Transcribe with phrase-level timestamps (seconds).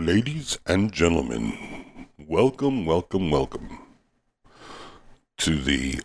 [0.00, 3.80] Ladies and gentlemen, welcome, welcome, welcome
[5.36, 6.00] to the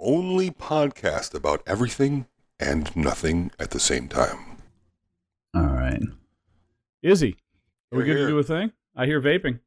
[0.00, 2.24] only podcast about everything
[2.58, 4.56] and nothing at the same time.
[5.54, 6.00] All right.
[7.02, 7.36] Izzy,
[7.92, 8.72] are we You're good to do a thing?
[8.96, 9.60] I hear vaping.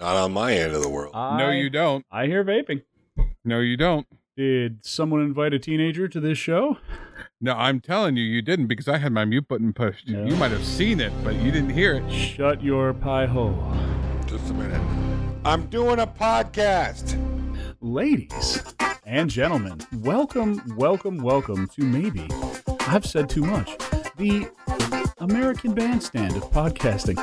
[0.00, 1.14] Not on my end of the world.
[1.14, 2.04] No, you don't.
[2.10, 2.82] I hear vaping.
[3.44, 4.08] No, you don't.
[4.34, 6.78] Did someone invite a teenager to this show?
[7.38, 10.08] No, I'm telling you, you didn't because I had my mute button pushed.
[10.08, 10.24] No.
[10.24, 12.10] You might have seen it, but you didn't hear it.
[12.10, 13.76] Shut your pie hole.
[14.26, 14.80] Just a minute.
[15.44, 17.18] I'm doing a podcast.
[17.82, 18.64] Ladies
[19.04, 22.26] and gentlemen, welcome, welcome, welcome to maybe
[22.88, 23.76] I've said too much.
[24.16, 24.48] The
[25.22, 27.16] American bandstand of podcasting.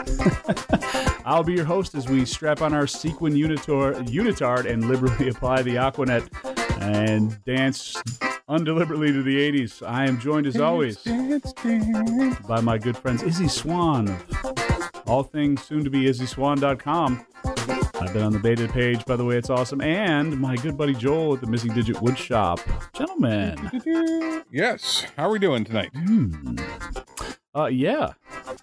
[1.26, 5.64] I'll be your host as we strap on our sequin unitor, unitard and liberally apply
[5.64, 6.30] the Aquanet
[6.82, 8.02] and dance
[8.48, 9.86] undeliberately to the 80s.
[9.86, 12.40] I am joined as always Dance, dance.
[12.48, 17.26] by my good friends Izzy Swan of all things soon to be IzzySwan.com.
[18.02, 19.82] I've been on the beta page, by the way, it's awesome.
[19.82, 22.60] And my good buddy Joel at the Missing Digit Wood Shop.
[22.94, 24.44] Gentlemen.
[24.52, 25.06] Yes.
[25.18, 25.90] How are we doing tonight?
[25.94, 26.58] Hmm.
[27.54, 28.14] Uh, yeah.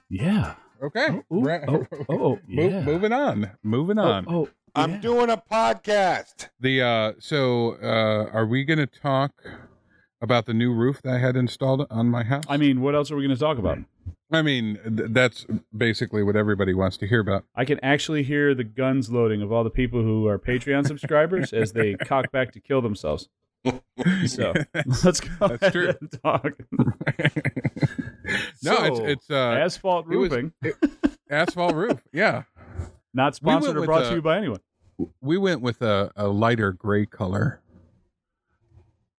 [0.09, 0.55] Yeah.
[0.83, 1.09] Okay.
[1.11, 2.81] Oh, ooh, Ra- oh, oh, oh, Mo- yeah.
[2.83, 3.51] moving on.
[3.62, 4.25] Moving on.
[4.28, 6.48] Oh, oh, I'm doing a podcast.
[6.61, 9.33] The uh so uh are we going to talk
[10.23, 12.45] about the new roof that I had installed on my house?
[12.48, 13.78] I mean, what else are we going to talk about?
[14.32, 15.46] I mean, th- that's
[15.77, 17.44] basically what everybody wants to hear about.
[17.55, 21.52] I can actually hear the guns loading of all the people who are Patreon subscribers
[21.52, 23.28] as they cock back to kill themselves.
[24.27, 24.52] So
[25.04, 25.94] let's go That's ahead true.
[26.00, 26.52] and talk.
[28.62, 30.52] no, it's So, it's uh Asphalt it was- roofing.
[31.30, 32.02] asphalt roof.
[32.12, 32.42] Yeah.
[33.14, 34.60] Not sponsored or with, brought uh, to you by anyone.
[35.20, 37.60] We went with a, a lighter gray color.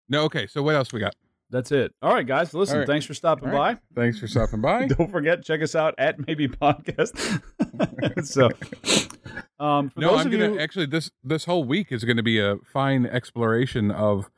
[0.09, 0.47] No, okay.
[0.47, 1.15] So what else we got?
[1.51, 1.93] That's it.
[2.03, 2.53] All right, guys.
[2.55, 2.87] Listen, All right.
[2.89, 3.77] thanks for stopping by.
[3.95, 4.81] Thanks for stopping by.
[4.81, 4.87] by.
[4.95, 7.15] Don't forget, check us out at Maybe Podcast.
[8.27, 8.51] so,
[9.65, 12.23] um, for no, those I'm of gonna you, actually this this whole week is gonna
[12.25, 14.29] be a fine exploration of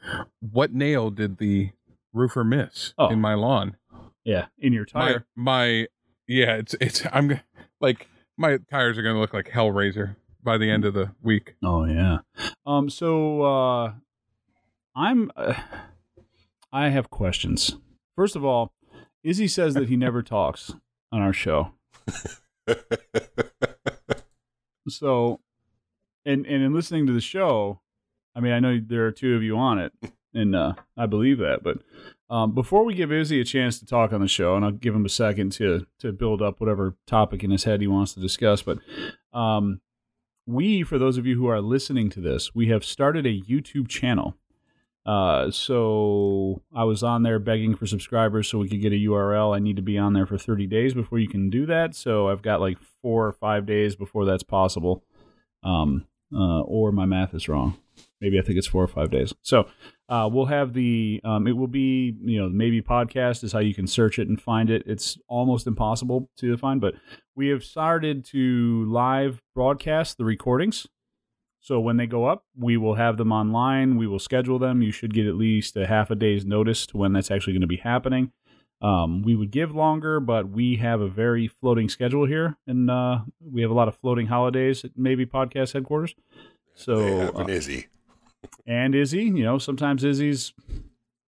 [0.41, 1.71] what nail did the
[2.13, 3.09] roofer miss Oh.
[3.09, 3.77] in my lawn.
[4.25, 5.27] yeah, in your My tire.
[5.35, 5.87] my
[6.27, 7.41] yeah, it's it's I'm
[7.81, 11.55] like my tires are gonna look like Hellraiser by the end of the week.
[11.65, 12.19] Oh yeah.
[12.67, 12.91] Um.
[12.91, 13.93] So, uh,
[14.95, 15.31] I'm.
[15.37, 15.55] Uh,
[16.73, 17.77] I have questions.
[18.17, 18.73] First of all,
[19.23, 20.73] Izzy says that he never talks
[21.13, 21.73] on our show.
[24.91, 25.41] So,
[26.25, 27.81] and and in listening to the show,
[28.35, 29.93] I mean, I know there are two of you on it,
[30.35, 31.63] and uh, I believe that.
[31.63, 31.79] But
[32.31, 34.95] um, before we give Izzy a chance to talk on the show, and I'll give
[34.95, 38.21] him a second to to build up whatever topic in his head he wants to
[38.21, 38.79] discuss, but
[39.33, 39.81] um,
[40.47, 43.89] we, for those of you who are listening to this, we have started a YouTube
[43.89, 44.35] channel.
[45.09, 49.57] Uh, so I was on there begging for subscribers so we could get a URL.
[49.57, 51.95] I need to be on there for 30 days before you can do that.
[51.95, 55.03] So I've got like four or five days before that's possible.
[55.65, 57.79] Um, uh, or my math is wrong.
[58.21, 59.33] Maybe I think it's four or five days.
[59.41, 59.67] So
[60.11, 61.23] uh, we'll have the.
[61.25, 64.39] Um, it will be you know maybe podcast is how you can search it and
[64.39, 64.83] find it.
[64.85, 66.97] It's almost impossible to find, but
[67.35, 70.87] we have started to live broadcast the recordings.
[71.69, 73.99] So when they go up, we will have them online.
[73.99, 74.81] We will schedule them.
[74.81, 77.61] You should get at least a half a day's notice to when that's actually going
[77.61, 78.33] to be happening.
[78.81, 83.19] Um, we would give longer, but we have a very floating schedule here, and uh,
[83.39, 86.15] we have a lot of floating holidays at maybe podcast headquarters.
[86.75, 87.89] So uh, an Izzy.
[88.67, 90.55] and Izzy, you know, sometimes Izzy's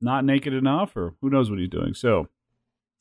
[0.00, 1.92] not naked enough, or who knows what he's doing.
[1.92, 2.28] So,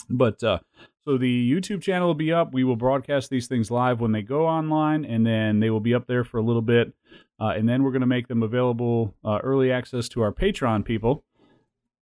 [0.09, 0.59] but uh,
[1.05, 2.53] so the YouTube channel will be up.
[2.53, 5.93] We will broadcast these things live when they go online, and then they will be
[5.93, 6.93] up there for a little bit,
[7.39, 10.85] uh, and then we're going to make them available uh, early access to our Patreon
[10.85, 11.23] people.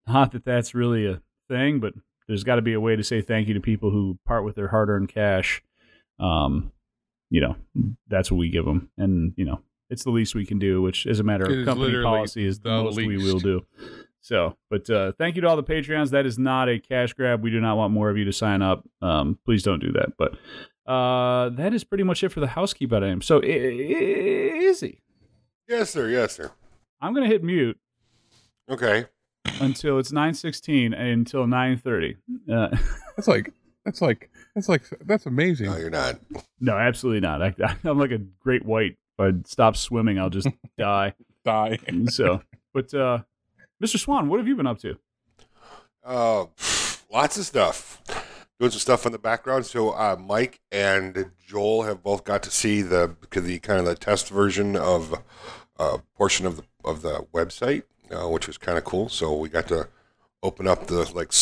[0.06, 1.94] Not that that's really a thing, but
[2.26, 4.56] there's got to be a way to say thank you to people who part with
[4.56, 5.62] their hard-earned cash.
[6.18, 6.72] Um,
[7.30, 7.56] you know,
[8.08, 9.60] that's what we give them, and you know,
[9.90, 10.82] it's the least we can do.
[10.82, 13.64] Which, as a matter It of company policy, is the, the most we will do.
[14.28, 16.10] So, but uh, thank you to all the Patreons.
[16.10, 17.42] That is not a cash grab.
[17.42, 18.86] We do not want more of you to sign up.
[19.00, 20.18] Um, please don't do that.
[20.18, 20.34] But
[20.90, 23.22] uh, that is pretty much it for the housekeeping item.
[23.22, 25.00] So, I- I- Izzy,
[25.66, 26.10] Yes, sir.
[26.10, 26.50] Yes, sir.
[27.00, 27.78] I'm going to hit mute
[28.70, 29.06] Okay.
[29.62, 32.16] until it's 9:16 until 9:30.
[32.52, 32.76] Uh,
[33.16, 33.52] That's like
[33.86, 35.70] that's like that's like that's amazing.
[35.70, 36.20] No, you're not.
[36.60, 37.40] no, absolutely not.
[37.42, 37.54] I,
[37.84, 38.96] I'm like a great white.
[39.18, 40.48] If I stop swimming, I'll just
[40.78, 41.14] die.
[41.46, 41.78] Die.
[42.08, 42.42] So,
[42.74, 43.20] but uh,
[43.82, 43.98] Mr.
[43.98, 44.98] Swan, what have you been up to?
[46.04, 46.46] Uh,
[47.12, 48.02] lots of stuff.
[48.58, 49.66] Doing some stuff in the background.
[49.66, 53.94] So uh, Mike and Joel have both got to see the the kind of the
[53.94, 55.14] test version of
[55.78, 59.08] a portion of the of the website, uh, which was kind of cool.
[59.08, 59.88] So we got to
[60.42, 61.32] open up the like,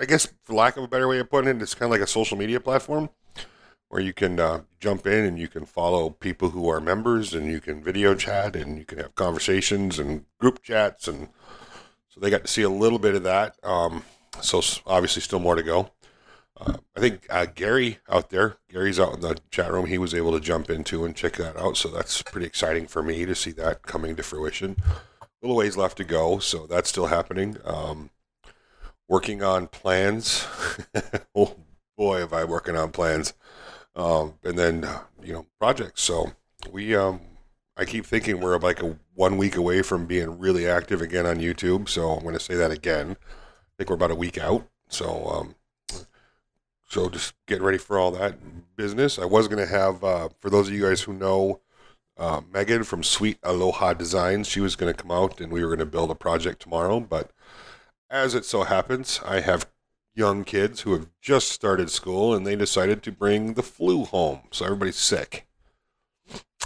[0.00, 2.00] I guess for lack of a better way of putting it, it's kind of like
[2.00, 3.08] a social media platform
[3.92, 7.52] where you can uh, jump in and you can follow people who are members and
[7.52, 11.28] you can video chat and you can have conversations and group chats and
[12.08, 13.54] so they got to see a little bit of that.
[13.62, 14.02] Um,
[14.40, 15.90] so obviously still more to go.
[16.58, 19.84] Uh, I think uh, Gary out there, Gary's out in the chat room.
[19.84, 21.76] He was able to jump into and check that out.
[21.76, 24.76] So that's pretty exciting for me to see that coming to fruition.
[25.20, 27.58] A little ways left to go, so that's still happening.
[27.62, 28.08] Um,
[29.06, 30.46] working on plans.
[31.34, 31.56] oh
[31.98, 33.34] boy, have I working on plans.
[33.94, 36.02] Um, and then uh, you know projects.
[36.02, 36.32] So
[36.70, 37.20] we, um,
[37.76, 41.38] I keep thinking we're like a one week away from being really active again on
[41.38, 41.88] YouTube.
[41.88, 43.16] So I'm going to say that again.
[43.20, 44.66] I think we're about a week out.
[44.88, 46.06] So um,
[46.88, 48.36] so just getting ready for all that
[48.76, 49.18] business.
[49.18, 51.60] I was going to have uh, for those of you guys who know.
[52.18, 55.68] Uh, Megan from Sweet Aloha Designs, she was going to come out and we were
[55.68, 57.30] going to build a project tomorrow, but
[58.12, 59.66] as it so happens, I have
[60.14, 64.42] young kids who have just started school and they decided to bring the flu home.
[64.50, 65.46] So everybody's sick.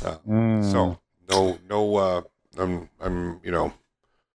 [0.04, 0.70] Uh, Mm.
[0.70, 0.98] So
[1.30, 2.22] no, no, uh,
[2.58, 3.72] I'm, I'm, you know,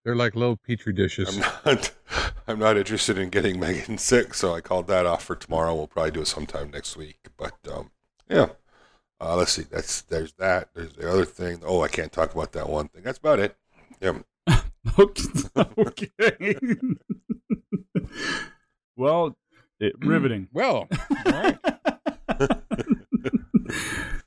[0.05, 1.37] they're like little petri dishes.
[1.37, 1.93] I'm not,
[2.47, 4.35] I'm not interested in getting Megan sick.
[4.35, 5.75] So I called that off for tomorrow.
[5.75, 7.19] We'll probably do it sometime next week.
[7.37, 7.91] But um,
[8.29, 8.50] yeah,
[9.20, 9.64] uh, let's see.
[9.69, 10.69] That's there's that.
[10.75, 11.61] There's the other thing.
[11.64, 13.03] Oh, I can't talk about that one thing.
[13.03, 13.56] That's about it.
[14.00, 14.19] Yeah.
[14.99, 16.56] okay.
[18.96, 19.37] Well,
[19.81, 20.48] it, riveting.
[20.52, 20.88] well,
[21.26, 21.58] all right.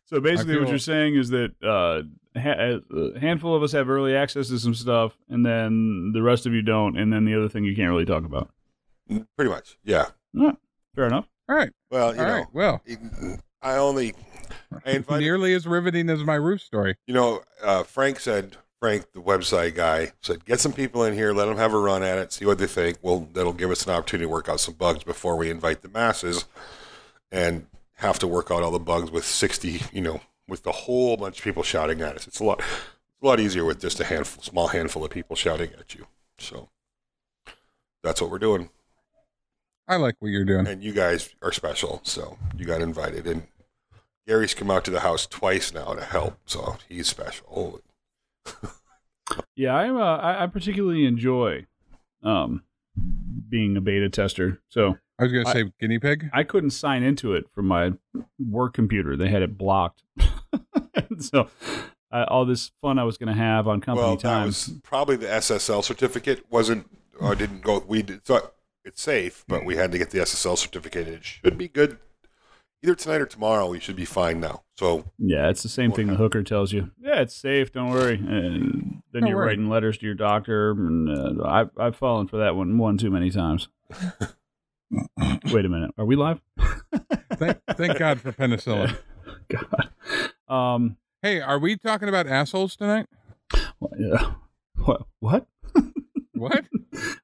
[0.06, 2.04] so basically, what you're saying is that uh,
[2.39, 2.80] ha-
[3.16, 6.54] a handful of us have early access to some stuff, and then the rest of
[6.54, 8.50] you don't, and then the other thing you can't really talk about.
[9.36, 9.77] Pretty much.
[9.83, 10.06] Yeah.
[10.95, 11.27] Fair enough.
[11.48, 11.71] All right.
[11.89, 12.48] Well, you All know, right.
[12.54, 12.81] Well,
[13.62, 14.13] I only
[14.86, 16.95] I invited nearly as riveting as my roof story.
[17.07, 21.34] You know, uh, Frank said, Frank, the website guy, said, get some people in here,
[21.34, 22.98] let them have a run at it, see what they think.
[23.02, 25.90] Well, that'll give us an opportunity to work out some bugs before we invite the
[25.90, 26.46] masses
[27.31, 31.18] and have to work out all the bugs with 60, you know, with the whole
[31.18, 32.26] bunch of people shouting at us.
[32.26, 35.36] It's a lot, it's a lot easier with just a handful, small handful of people
[35.36, 36.08] shouting at you.
[36.38, 36.70] So
[38.02, 38.70] that's what we're doing.
[39.90, 40.68] I like what you're doing.
[40.68, 43.28] And you guys are special, so you got invited.
[43.28, 43.48] And
[44.26, 47.81] Gary's come out to the house twice now to help, so he's special.
[49.56, 49.96] Yeah, I'm.
[49.96, 51.66] Uh, I, I particularly enjoy
[52.24, 52.63] um,
[53.48, 54.60] being a beta tester.
[54.69, 56.30] So I was going to I- say guinea pig.
[56.34, 57.94] I couldn't sign into it from my
[58.40, 59.16] work computer.
[59.16, 60.04] They had it blocked.
[61.19, 61.50] so
[62.12, 64.46] uh, all this fun I was going to have on company well, that time.
[64.48, 67.84] was probably the SSL certificate wasn't or didn't go.
[67.88, 68.54] We did, thought
[68.84, 71.07] it's safe, but we had to get the SSL certificate.
[71.07, 72.00] It should be good.
[72.81, 74.64] Either tonight or tomorrow, we should be fine now.
[74.78, 76.92] So Yeah, it's the same thing the hooker tells you.
[76.98, 77.74] Yeah, it's safe.
[77.74, 78.16] Don't worry.
[78.16, 79.48] And then Don't you're worry.
[79.48, 83.10] writing letters to your doctor, and uh, I've I've fallen for that one one too
[83.12, 83.68] many times.
[85.52, 86.42] Wait a minute, are we live?
[87.36, 88.98] thank, thank God for penicillin.
[89.50, 89.90] God.
[90.54, 90.98] Um.
[91.22, 93.08] Hey, are we talking about assholes tonight?
[93.80, 93.92] What?
[94.00, 94.34] Yeah.
[94.86, 95.02] What?
[95.20, 95.48] What?
[96.34, 96.64] What?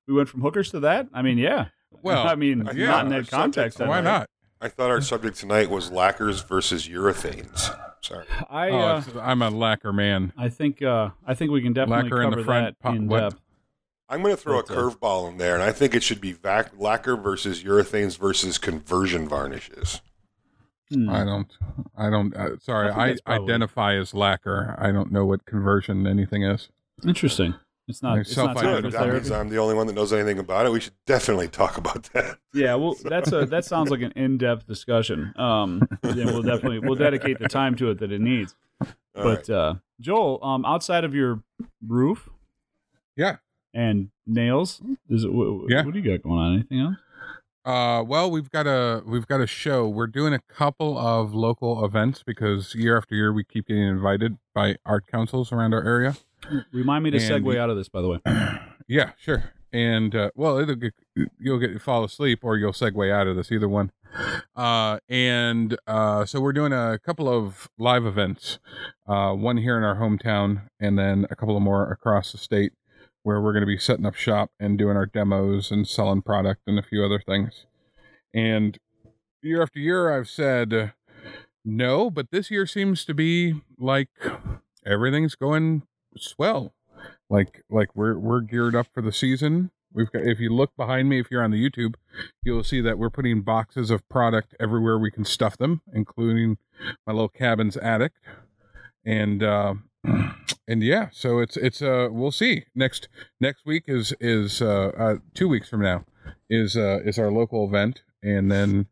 [0.10, 1.08] We went from hookers to that.
[1.14, 1.68] I mean, yeah.
[2.04, 3.80] Well, I mean, yeah, not in that context.
[3.80, 4.30] Why not?
[4.62, 7.78] I thought our subject tonight was lacquers versus urethanes.
[8.02, 8.26] Sorry.
[8.50, 10.32] I oh, uh, I'm a lacquer man.
[10.38, 13.08] I think uh, I think we can definitely Lacquer in the front that po- in
[13.08, 13.20] what?
[13.20, 13.42] depth.
[14.08, 16.32] I'm going to throw a uh, curveball in there, and I think it should be
[16.32, 20.02] vac- lacquer versus urethanes versus conversion varnishes.
[20.94, 21.10] Hmm.
[21.10, 21.52] I don't.
[21.98, 22.36] I don't.
[22.36, 24.76] Uh, sorry, I I, probably- identify as lacquer.
[24.78, 26.70] I don't know what conversion anything is.
[27.04, 27.56] Interesting.
[27.88, 28.18] It's not.
[28.18, 28.82] I It's not self-identify.
[28.82, 28.92] Good.
[28.94, 29.32] That means.
[29.32, 30.72] I'm the only one that knows anything about it.
[30.72, 32.38] We should definitely talk about that.
[32.54, 35.34] Yeah, well, that's a that sounds like an in-depth discussion.
[35.38, 38.56] Um, then we'll definitely we'll dedicate the time to it that it needs.
[38.82, 38.88] All
[39.24, 41.42] but uh, Joel, um, outside of your
[41.86, 42.28] roof,
[43.16, 43.38] Yeah.
[43.74, 45.86] and nails, is it, what, Yeah.
[45.86, 46.54] what do you got going on?
[46.56, 46.96] Anything else?
[47.64, 49.88] Uh, well, we've got a we've got a show.
[49.88, 54.38] We're doing a couple of local events because year after year we keep getting invited
[54.54, 56.16] by art councils around our area.
[56.72, 58.20] Remind me to And segue out of this, by the way.
[58.88, 59.52] yeah, sure.
[59.72, 60.94] And uh, well, it'll get,
[61.40, 63.92] you'll get fall asleep or you'll segue out of this, either one.
[64.56, 68.60] Uh, and uh, so we're doing a couple of live events,
[69.08, 72.72] uh, one here in our hometown, and then a couple of more across the state,
[73.24, 76.62] where we're going to be setting up shop and doing our demos and selling product
[76.68, 77.66] and a few other things.
[78.34, 78.78] And
[79.42, 80.94] year after year, I've said
[81.66, 84.10] no, but this year seems to be like
[84.86, 85.84] everything's going
[86.18, 86.74] swell
[87.30, 89.72] like like we're we're geared up for the season.
[89.94, 91.96] We've got if you look behind me if you're on the youtube
[92.44, 96.58] you'll see that we're putting boxes of product everywhere we can stuff them including
[97.08, 98.12] my little cabin's attic.
[99.06, 99.76] And uh
[100.68, 102.66] and yeah so it's it's uh we'll see.
[102.76, 103.08] Next
[103.40, 106.06] next week is is uh, uh two weeks from now
[106.50, 108.04] is uh is our local event.
[108.22, 108.88] And then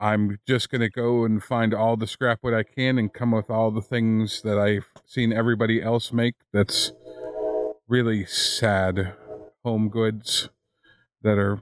[0.00, 3.50] I'm just gonna go and find all the scrap wood I can and come with
[3.50, 6.34] all the things that I've seen everybody else make.
[6.52, 6.92] That's
[7.88, 9.14] really sad
[9.64, 10.50] home goods
[11.22, 11.60] that are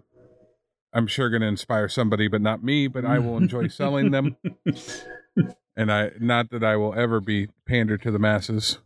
[0.96, 2.86] I'm sure going to inspire somebody, but not me.
[2.88, 4.36] But I will enjoy selling them,
[5.76, 8.78] and I not that I will ever be pander to the masses.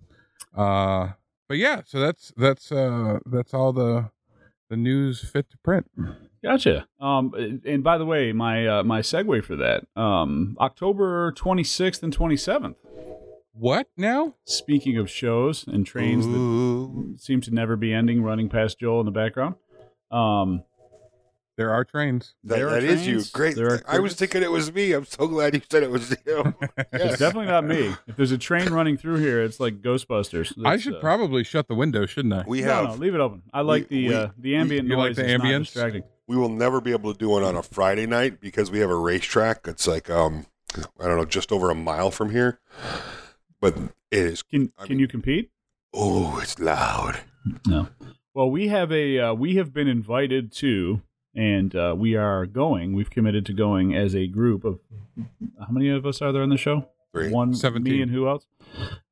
[0.54, 1.10] Uh,
[1.48, 4.10] but yeah, so that's that's uh, that's all the
[4.68, 5.88] the news fit to print.
[6.42, 6.86] Gotcha.
[7.00, 12.16] Um, and by the way, my uh, my segue for that, um, October 26th and
[12.16, 12.76] 27th.
[13.52, 14.36] What now?
[14.44, 17.12] Speaking of shows and trains Ooh.
[17.12, 19.56] that seem to never be ending, running past Joel in the background.
[20.10, 20.64] Um,
[21.58, 22.34] There are trains.
[22.44, 23.22] That, There are that is you.
[23.34, 23.54] Great.
[23.56, 24.92] There are I was thinking it was me.
[24.92, 26.54] I'm so glad you said it was you.
[26.92, 27.94] it's definitely not me.
[28.06, 30.54] If there's a train running through here, it's like Ghostbusters.
[30.64, 32.44] I should uh, probably shut the window, shouldn't I?
[32.46, 32.84] We have.
[32.84, 33.42] no, leave it open.
[33.52, 35.16] I like We- the we- uh, the ambient you like noise.
[35.16, 36.04] the is not ambience?
[36.30, 36.36] Distracting.
[36.36, 38.90] we will never be able to do one on a Friday night because we have
[38.90, 39.66] a racetrack.
[39.66, 40.46] It's like um,
[40.98, 42.60] I don't know, just over a mile from here.
[43.60, 43.76] But
[44.10, 44.42] it is.
[44.42, 45.50] Can I can mean- you compete?
[45.92, 47.20] Oh, it's loud.
[47.66, 47.88] No.
[48.32, 51.02] Well, we have a uh, we have been invited to,
[51.34, 52.94] and uh, we are going.
[52.94, 54.80] We've committed to going as a group of
[55.58, 56.88] how many of us are there on the show?
[57.12, 57.30] Three.
[57.30, 57.92] One, 17.
[57.92, 58.46] me, and who else?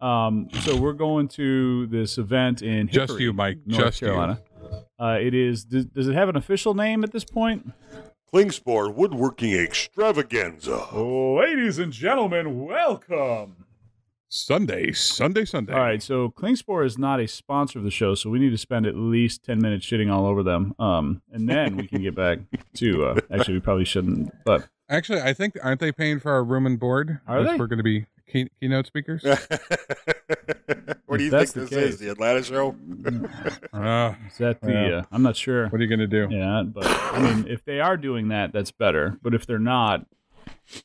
[0.00, 3.58] Um, so we're going to this event in Just you, Mike.
[3.66, 4.36] North Just you.
[4.58, 4.84] Carolina.
[4.98, 5.64] Uh, it is.
[5.64, 7.72] Does, does it have an official name at this point?
[8.32, 10.86] Klingspor Woodworking Extravaganza.
[10.92, 13.64] Oh, ladies and gentlemen, welcome.
[14.30, 15.72] Sunday, Sunday, Sunday.
[15.72, 18.58] All right, so Klingspor is not a sponsor of the show, so we need to
[18.58, 22.14] spend at least ten minutes shitting all over them, um, and then we can get
[22.14, 22.40] back
[22.74, 23.06] to.
[23.06, 26.64] Uh, actually, we probably shouldn't, but Actually, I think aren't they paying for our room
[26.66, 27.20] and board?
[27.26, 27.56] Are they?
[27.56, 29.22] We're going to be key, keynote speakers.
[31.06, 31.94] what do you think the this case.
[31.94, 31.98] is?
[31.98, 32.76] The Atlanta show?
[33.72, 34.72] Uh, is that the?
[34.72, 34.96] Yeah.
[34.96, 35.68] Uh, I'm not sure.
[35.68, 36.28] what are you going to do?
[36.30, 39.18] Yeah, but I mean, if they are doing that, that's better.
[39.22, 40.06] But if they're not,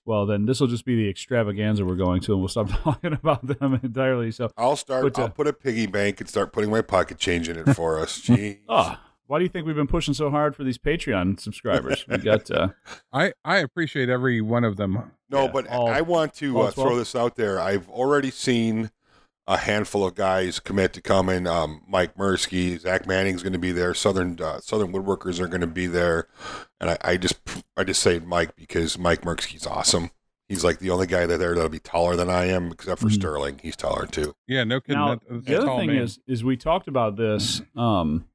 [0.05, 3.13] well, then this will just be the extravaganza we're going to, and we'll stop talking
[3.13, 4.31] about them entirely.
[4.31, 5.03] So, I'll start.
[5.03, 7.73] But, uh, I'll put a piggy bank and start putting my pocket change in it
[7.75, 8.21] for us.
[8.21, 8.59] Jeez.
[8.69, 8.97] oh,
[9.33, 12.05] why do you think we've been pushing so hard for these Patreon subscribers?
[12.07, 12.51] We got.
[12.51, 12.67] Uh,
[13.11, 15.11] I I appreciate every one of them.
[15.27, 17.59] No, Yeah, but all- I want to uh, throw this out there.
[17.59, 18.91] I've already seen
[19.47, 21.47] a handful of guys commit to coming.
[21.47, 23.95] Um, Mike Mursky, Zach Manning's going to be there.
[23.95, 26.27] Southern uh, Southern Woodworkers are going to be there,
[26.79, 27.39] and I, I just
[27.75, 30.11] I just say Mike because Mike Mursky's awesome.
[30.47, 33.07] He's like the only guy that there that'll be taller than I am, except for
[33.07, 33.13] Mhm.
[33.13, 33.59] Sterling.
[33.63, 34.35] He's taller too.
[34.47, 34.99] Yeah, no kidding.
[34.99, 36.03] now that, the other thing man.
[36.03, 38.25] is is we talked about this um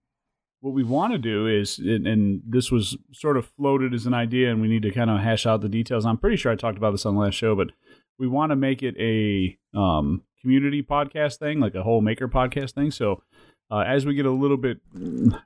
[0.61, 4.51] what we want to do is and, this was sort of floated as an idea
[4.51, 6.05] and we need to kind of hash out the details.
[6.05, 7.69] I'm pretty sure i talked about this on the last show but
[8.19, 12.73] we want to make it a um community podcast thing like a whole maker podcast
[12.73, 12.91] thing.
[12.91, 13.23] So
[13.71, 14.79] uh, as we get a little bit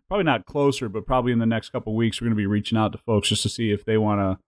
[0.09, 2.79] probably not closer but probably in the next couple weeks we're going to be reaching
[2.79, 4.39] out to folks just to see if they want to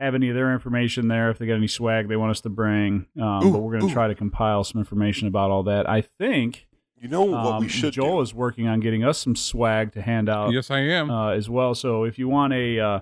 [0.00, 2.48] have any of their information there if they got any swag they want us to
[2.48, 3.06] bring.
[3.20, 5.88] Um, Ooh, but we're going to try to compile some information about all that.
[5.88, 6.67] I think
[7.00, 8.20] You know what um, we should Joel do?
[8.22, 11.10] is working on getting us some swag to hand out yes, I am.
[11.10, 11.74] uh, as well.
[11.74, 13.00] So if you want a, uh,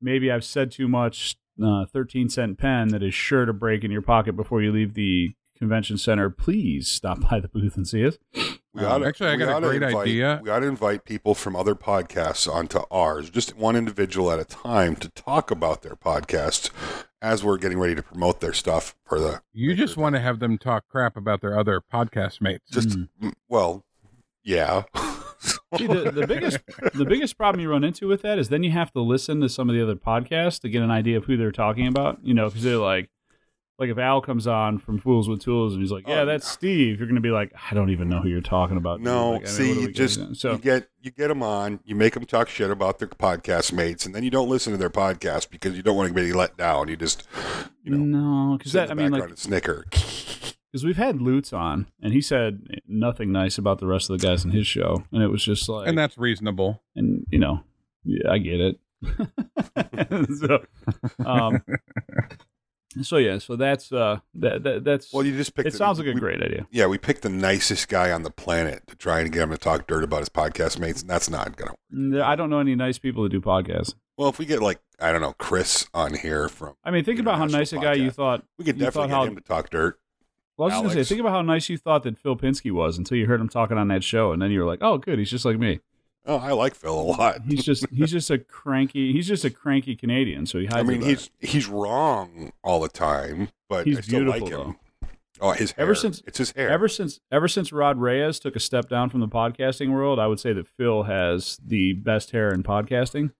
[0.00, 3.90] maybe I've said too much, uh, 13 cent pen that is sure to break in
[3.90, 8.06] your pocket before you leave the convention center, please stop by the booth and see
[8.06, 8.18] us.
[8.78, 10.40] We Um, oughta- Actually, I we got a great invite- idea.
[10.42, 14.44] We ought to invite people from other podcasts onto ours, just one individual at a
[14.44, 16.70] time, to talk about their podcasts
[17.20, 19.40] as we're getting ready to promote their stuff for the.
[19.52, 22.70] you just want to have them talk crap about their other podcast mates.
[22.70, 23.84] Just mm, well,
[24.44, 24.84] yeah.
[25.76, 26.58] See, the, the biggest
[26.94, 29.48] the biggest problem you run into with that is then you have to listen to
[29.48, 32.18] some of the other podcasts to get an idea of who they're talking about.
[32.22, 33.10] You know, because they're like,
[33.78, 36.48] like if Al comes on from Fools with Tools and he's like, "Yeah, Oh, that's
[36.48, 39.32] Steve," you're going to be like, "I don't even know who you're talking about." No,
[39.32, 42.14] Like, I mean, see, you just so you get you get them on, you make
[42.14, 45.50] them talk shit about their podcast mates, and then you don't listen to their podcast
[45.50, 46.88] because you don't want to be let down.
[46.88, 47.26] You just
[47.84, 49.84] you know no, because that I the mean, like background and snicker.
[50.70, 54.26] because we've had Lutz on, and he said nothing nice about the rest of the
[54.26, 56.82] guys in his show, and it was just like, and that's reasonable.
[56.96, 57.62] and you know,
[58.04, 58.80] yeah, I get it.
[60.40, 60.58] so,
[61.24, 61.62] um,
[63.02, 65.12] so yeah, so that's uh, that, that that's.
[65.12, 65.66] Well, you just pick.
[65.66, 66.66] it sounds like a we, great idea.
[66.70, 69.58] Yeah, we picked the nicest guy on the planet to try and get him to
[69.58, 71.74] talk dirt about his podcast mates, and that's not gonna.
[71.94, 73.94] Mm, I don't know any nice people that do podcasts.
[74.16, 77.20] Well, if we get like I don't know Chris on here from, I mean, think
[77.20, 78.44] about how nice a guy you thought.
[78.58, 80.00] we could definitely get how- him to talk dirt.
[80.56, 82.72] Well, I was just gonna say, think about how nice you thought that Phil Pinsky
[82.72, 84.98] was until you heard him talking on that show, and then you were like, "Oh,
[84.98, 85.78] good, he's just like me."
[86.28, 87.40] Oh, I like Phil a lot.
[87.48, 90.76] He's just he's just a cranky he's just a cranky Canadian, so he hides.
[90.76, 91.10] I mean, better.
[91.10, 94.76] he's he's wrong all the time, but He's I still like beautiful, him.
[95.40, 95.82] Oh, his hair.
[95.84, 96.68] Ever since- it's his hair.
[96.68, 100.26] Ever since ever since Rod Reyes took a step down from the podcasting world, I
[100.26, 103.32] would say that Phil has the best hair in podcasting.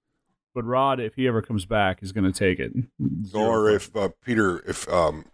[0.55, 2.73] but Rod, if he ever comes back, is going to take it.
[3.27, 3.77] Zero Or question.
[3.77, 5.25] if uh, Peter, if um,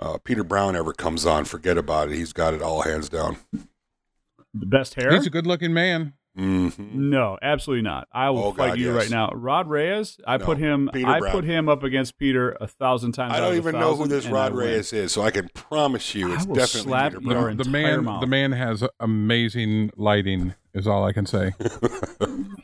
[0.00, 2.16] uh, Peter Brown ever comes on, forget about it.
[2.16, 3.36] He's got it all hands down.
[3.52, 5.12] the best hair.
[5.14, 6.14] He's a good-looking man.
[6.36, 6.68] Hmm
[7.10, 8.08] No, absolutely not.
[8.12, 8.96] I will Oh, fight God, you yes.
[8.96, 9.30] right now.
[9.30, 11.32] Rod Reyes, I No, put him Peter I Brown.
[11.32, 13.32] put him up against Peter a thousand times.
[13.32, 16.14] I don't of a even know who this Rod Reyes is, so I can promise
[16.14, 17.56] you it's I will definitely slap Peter your Brown.
[17.56, 18.20] The entire man, mouth.
[18.20, 20.54] the man has amazing lighting.
[20.74, 21.52] Is all I can say.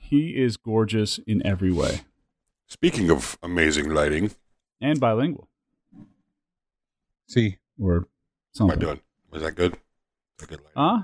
[0.02, 2.02] He is gorgeous in every way
[2.68, 4.32] Speaking of amazing lighting,
[4.78, 5.48] and bilingual
[7.28, 8.06] See, or
[8.52, 8.60] something.
[8.60, 8.78] am I something.
[8.80, 9.00] doing?
[9.30, 9.72] Was that good?
[9.72, 9.78] Is
[10.40, 10.72] that good lighting?
[10.76, 10.98] Huh?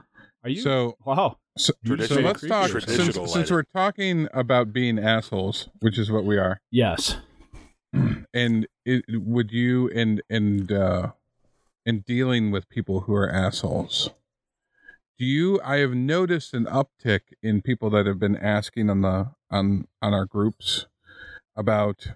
[0.45, 0.61] Are you?
[0.61, 1.39] so wow.
[1.59, 3.55] So, so let's talk since, Traditional since lighting.
[3.55, 6.61] we're talking about being assholes, which is what we are.
[6.71, 7.17] Yes.
[8.35, 11.13] and it, would you and and uh
[11.87, 14.11] in dealing with people who are assholes
[15.19, 19.31] do you i have noticed an uptick in people that have been asking on the
[19.51, 20.87] on on our groups
[21.57, 22.09] about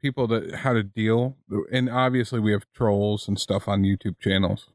[0.00, 1.36] people that how to deal
[1.72, 4.68] and obviously we have trolls and stuff on youtube channels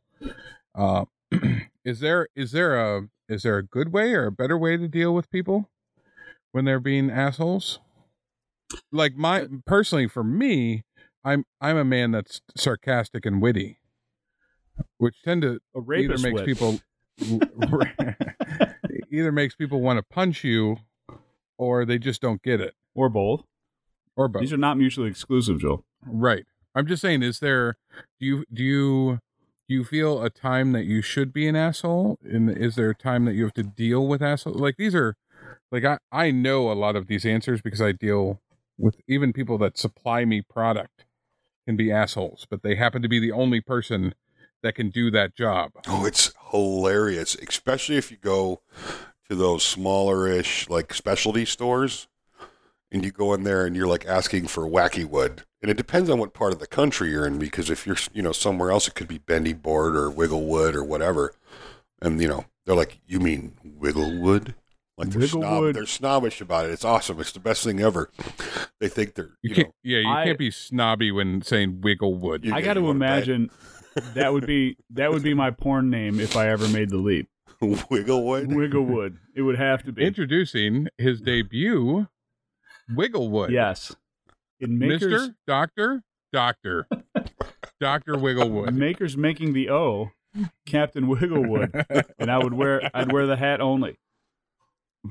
[0.76, 1.06] uh
[1.86, 4.88] is there is there a is there a good way or a better way to
[4.88, 5.70] deal with people
[6.52, 7.80] when they're being assholes
[8.92, 10.84] like my uh, personally for me
[11.24, 13.80] i'm i'm a man that's sarcastic and witty
[14.98, 15.60] which tend to
[15.96, 16.46] either makes wit.
[16.46, 16.80] people
[19.12, 20.78] either makes people want to punch you
[21.58, 23.44] or they just don't get it or both.
[24.16, 25.84] or both These are not mutually exclusive, Joel.
[26.06, 26.46] right
[26.76, 27.76] i'm just saying is there
[28.20, 29.20] do you do you
[29.70, 32.18] do you feel a time that you should be an asshole?
[32.24, 35.16] And is there a time that you have to deal with asshole like these are
[35.72, 38.42] like i i know a lot of these answers because i deal
[38.78, 41.06] with even people that supply me product
[41.66, 44.14] can be assholes but they happen to be the only person
[44.62, 45.72] that can do that job.
[45.88, 48.62] Oh, it's hilarious, especially if you go
[49.30, 52.08] to those smaller-ish like specialty stores,
[52.92, 56.10] and you go in there and you're like asking for wacky wood, and it depends
[56.10, 57.40] on what part of the country you're in.
[57.40, 60.76] Because if you're you know somewhere else, it could be bendy board or wiggle wood
[60.76, 61.34] or whatever,
[62.02, 64.56] and you know they're like, "You mean wiggle wood?"
[64.98, 65.76] Like they're Wiggle snob, wood.
[65.78, 66.72] they're snobbish about it.
[66.72, 67.22] It's awesome.
[67.22, 68.10] It's the best thing ever.
[68.82, 71.80] They think they're you, you, can't know yeah you I- can't be snobby when saying
[71.82, 73.24] wiggle wood You- I got to you wanna bet.
[73.24, 73.50] imagine
[74.14, 77.30] that would be that would be my porn name if I ever made the leap.
[77.62, 78.50] wiggle wood.
[78.50, 79.18] Wigglewood.
[79.36, 80.04] It would have to be.
[80.04, 82.08] introducing his debut
[82.92, 83.96] wigglewood Yes.
[84.60, 85.36] In makers, Mr.
[85.48, 86.86] Doctor, Doctor,
[87.80, 88.74] Doctor Wigglewood.
[88.74, 90.12] makers making the O,
[90.66, 93.98] Captain Wigglewood, and I would wear I'd wear the hat only.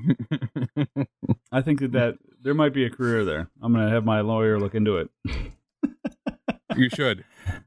[1.51, 3.49] I think that, that there might be a career there.
[3.61, 5.09] I'm gonna have my lawyer look into it
[6.77, 7.25] you should,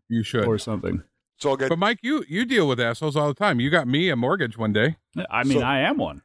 [0.09, 0.47] you should.
[0.47, 1.03] or something.
[1.39, 3.59] So I'll get But Mike, you you deal with assholes all the time.
[3.61, 4.97] You got me a mortgage one day.
[5.31, 6.23] I mean, So- I am one.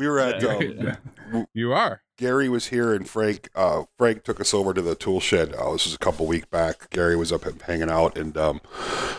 [0.00, 0.96] We were at Yeah.
[1.32, 2.02] um, You are.
[2.16, 5.54] Gary was here and Frank uh, Frank took us over to the tool shed.
[5.58, 6.90] Oh, this was a couple weeks back.
[6.90, 8.60] Gary was up hanging out and um,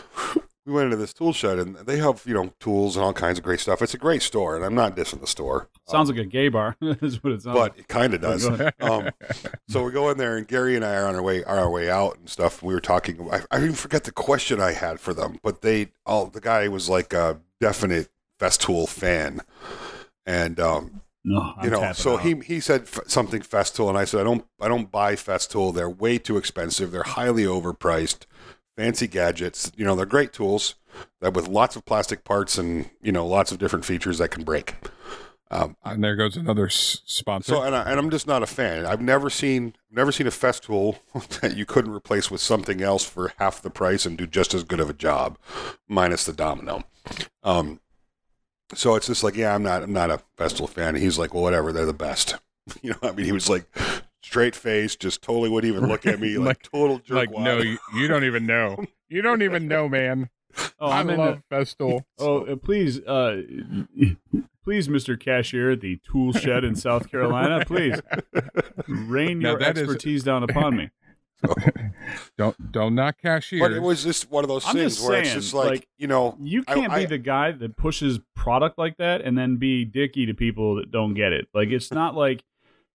[0.66, 3.38] we went into this tool shed and they have you know tools and all kinds
[3.40, 3.82] of great stuff.
[3.82, 5.70] It's a great store and I'm not dissing the store.
[5.88, 6.76] Sounds like a gay bar.
[6.82, 7.58] Is what it sounds.
[7.58, 8.48] but it kind of does.
[8.82, 9.10] Um,
[9.70, 11.70] so we go in there, and Gary and I are on our way on our
[11.70, 12.62] way out and stuff.
[12.64, 13.30] We were talking.
[13.32, 16.68] I, I even forget the question I had for them, but they all the guy
[16.68, 19.42] was like a definite Festool fan,
[20.26, 22.22] and um, no, you know, so out.
[22.24, 25.74] he he said f- something Festool, and I said I don't I don't buy Festool.
[25.74, 26.92] They're way too expensive.
[26.92, 28.26] They're highly overpriced.
[28.78, 30.76] Fancy gadgets, you know, they're great tools
[31.20, 34.44] that with lots of plastic parts and you know lots of different features that can
[34.44, 34.76] break.
[35.52, 37.52] Um, And there goes another s- sponsor.
[37.52, 38.86] so, and, I, and I'm just not a fan.
[38.86, 41.00] I've never seen never seen a Festool
[41.42, 44.64] that you couldn't replace with something else for half the price and do just as
[44.64, 45.38] good of a job,
[45.90, 46.84] minus the domino.
[47.44, 47.82] Um,
[48.74, 50.96] so it's just like, yeah, I'm not I'm not a Festool fan.
[50.96, 52.36] He's like, well, whatever, they're the best.
[52.84, 53.66] You know, I mean, he was like
[54.22, 57.16] straight face, just totally wouldn't even look at me, like, Like- total jerk.
[57.18, 58.86] like, no, you, you don't even know.
[59.10, 60.30] You don't even know, man.
[60.80, 62.04] oh, I I'm in love Festool.
[62.20, 63.42] the, oh, uh, please, uh,
[64.64, 65.20] please, Mr.
[65.20, 68.00] Cashier at the tool shed in South Carolina, please
[68.88, 70.92] rain Now your that is- expertise down upon me.
[72.38, 73.62] Don't don't knock cashiers.
[73.62, 75.88] But it was just one of those I'm things just where it's just like, like,
[75.98, 79.58] you know, You can't I- be the guy that pushes product like that and then
[79.58, 81.48] be dicky to people that don't get it.
[81.54, 82.44] Like it's not like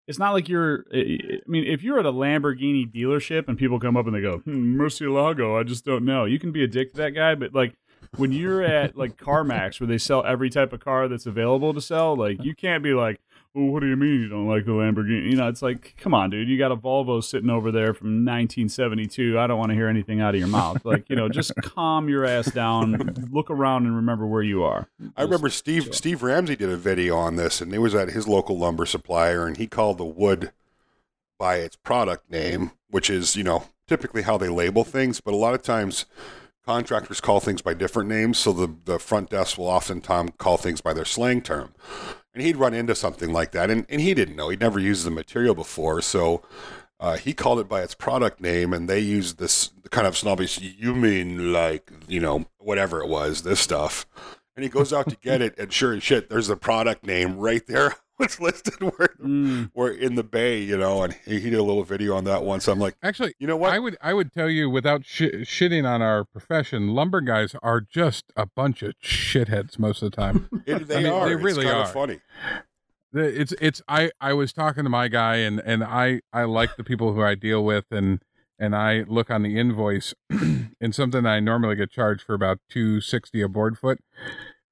[0.09, 0.85] it's not like you're.
[0.93, 4.21] I I mean, if you're at a Lamborghini dealership and people come up and they
[4.21, 6.25] go, hmm, "Murcielago," I just don't know.
[6.25, 7.75] You can be a dick to that guy, but like
[8.17, 11.81] when you're at like CarMax where they sell every type of car that's available to
[11.81, 13.21] sell, like you can't be like,
[13.57, 16.13] "Well, what do you mean you don't like the Lamborghini?" You know, it's like, come
[16.15, 19.39] on, dude, you got a Volvo sitting over there from 1972.
[19.39, 20.85] I don't want to hear anything out of your mouth.
[20.85, 24.89] Like, you know, just calm your ass down, look around, and remember where you are.
[25.17, 28.29] I remember Steve Steve Ramsey did a video on this, and it was at his
[28.29, 30.53] local lumber supplier, and he called the wood
[31.39, 35.37] by its product name, which is, you know, typically how they label things, but a
[35.37, 36.07] lot of times
[36.65, 40.81] contractors call things by different names, so the, the front desk will oftentimes call things
[40.81, 41.73] by their slang term.
[42.37, 44.51] And he'd run into something like that, and, and he didn't know.
[44.51, 46.43] He'd never used the material before, so
[47.01, 50.61] uh, he called it by its product name, and they used this kind of snobbish,
[50.61, 54.05] you mean like, you know, whatever it was, this stuff.
[54.55, 57.39] And he goes out to get it, and sure as shit, there's the product name
[57.39, 59.71] right there was listed where Mm.
[59.75, 62.45] we're in the bay, you know, and he, he did a little video on that
[62.45, 62.69] once.
[62.69, 63.73] I'm like, Actually, you know what?
[63.73, 67.81] I would I would tell you without sh- shitting on our profession, lumber guys are
[67.81, 70.49] just a bunch of shitheads most of the time.
[70.67, 71.29] It- they I mean, are.
[71.29, 71.87] they really are.
[71.87, 72.21] funny.
[73.13, 76.85] It's it's I I was talking to my guy and and I I like the
[76.85, 78.21] people who I deal with and
[78.59, 83.41] and I look on the invoice and something I normally get charged for about 260
[83.43, 84.01] a board foot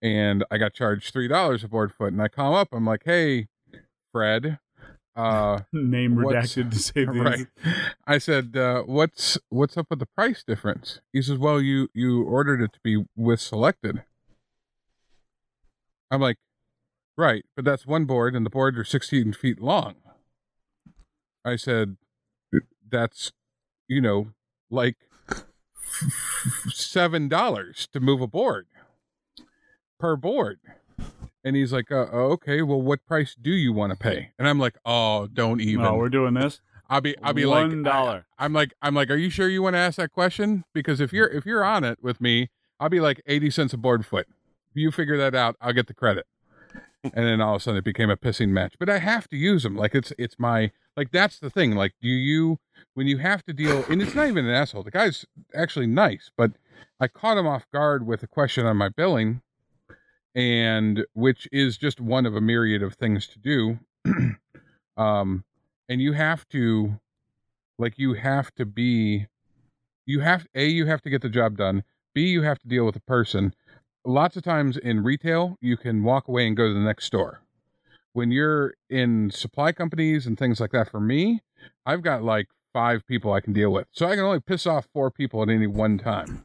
[0.05, 3.49] and I got charged $3 a board foot and I call up I'm like, "Hey,
[4.13, 4.59] Fred,
[5.17, 7.47] uh Name redacted to save the right.
[8.07, 12.23] I said, uh, "What's what's up with the price difference?" He says, "Well, you you
[12.25, 14.05] ordered it to be with selected."
[16.11, 16.37] I'm like,
[17.17, 19.95] "Right, but that's one board, and the boards are 16 feet long."
[21.45, 21.97] I said,
[22.89, 23.33] "That's,
[23.89, 24.33] you know,
[24.71, 24.97] like
[26.73, 28.67] seven dollars to move a board
[30.05, 30.59] per board."
[31.43, 34.59] And he's like, uh, "Okay, well, what price do you want to pay?" And I'm
[34.59, 36.61] like, "Oh, don't even." Oh, we're doing this.
[36.91, 38.27] I'll be I'll be like One dollar.
[38.39, 40.65] I, am like I'm like, are you sure you want to ask that question?
[40.75, 43.79] Because if you're if you're on it with me, I'll be like eighty cents a
[43.79, 44.27] board foot.
[44.71, 46.27] If you figure that out, I'll get the credit.
[47.05, 48.75] and then all of a sudden it became a pissing match.
[48.79, 49.75] But I have to use them.
[49.75, 51.75] Like it's it's my like that's the thing.
[51.75, 52.59] Like do you
[52.93, 54.83] when you have to deal and it's not even an asshole.
[54.83, 56.53] The guy's actually nice, but
[57.01, 59.41] I caught him off guard with a question on my billing,
[60.35, 63.79] and which is just one of a myriad of things to do.
[64.97, 65.45] um
[65.89, 66.99] and you have to
[67.79, 69.27] like you have to be
[70.07, 71.85] you have a you have to get the job done.
[72.15, 73.55] B you have to deal with a person.
[74.05, 77.41] Lots of times in retail you can walk away and go to the next store.
[78.13, 81.43] When you're in supply companies and things like that for me
[81.87, 83.87] i've got like five people i can deal with.
[83.93, 86.45] So i can only piss off four people at any one time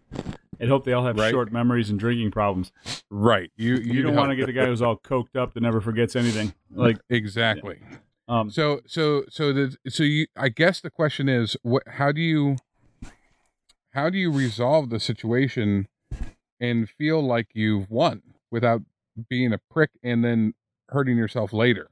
[0.62, 1.32] I'd hope they all have Right.
[1.32, 2.72] short memories and drinking problems.
[3.10, 5.80] right you You, don't want to get the guy who's all coked up that never
[5.82, 6.54] forgets anything.
[6.72, 7.82] Like, exactly
[8.28, 12.22] um, So so so the so you I guess the question is what how do
[12.22, 12.58] you
[13.92, 15.88] how do you resolve the situation
[16.60, 18.82] and feel like you've won without
[19.30, 20.54] being a prick and then
[20.90, 21.90] hurting yourself later?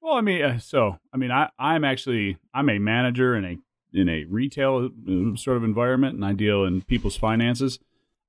[0.00, 3.56] well, I mean, uh, so I mean, I I'm actually I'm a manager in a
[3.92, 7.78] in a retail uh, sort of environment, and I deal in people's finances.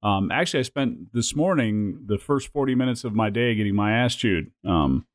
[0.03, 3.93] Um, actually, I spent this morning the first 40 minutes of my day getting my
[3.93, 5.07] ass chewed um,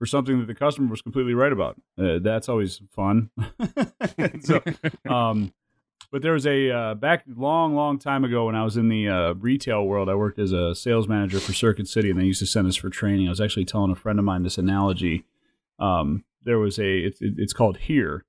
[0.00, 1.80] for something that the customer was completely right about.
[1.96, 3.30] Uh, that's always fun.
[4.40, 4.60] so,
[5.08, 5.52] um,
[6.10, 9.08] but there was a uh, back long, long time ago when I was in the
[9.08, 10.08] uh, retail world.
[10.08, 12.74] I worked as a sales manager for Circuit City, and they used to send us
[12.74, 13.28] for training.
[13.28, 15.24] I was actually telling a friend of mine this analogy.
[15.78, 18.24] Um, there was a it's it's called here,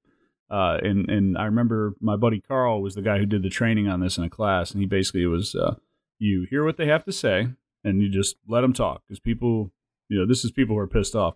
[0.52, 3.88] uh, and and I remember my buddy Carl was the guy who did the training
[3.88, 5.76] on this in a class, and he basically was uh,
[6.19, 7.49] you hear what they have to say,
[7.84, 9.71] and you just let them talk because people,
[10.10, 11.36] you know, this is people who are pissed off.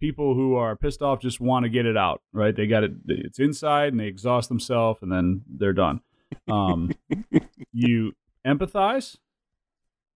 [0.00, 2.56] People who are pissed off just want to get it out, right?
[2.56, 2.92] They got it.
[3.06, 6.00] It's inside, and they exhaust themselves, and then they're done.
[6.48, 6.90] Um,
[7.72, 8.12] you
[8.46, 9.16] empathize,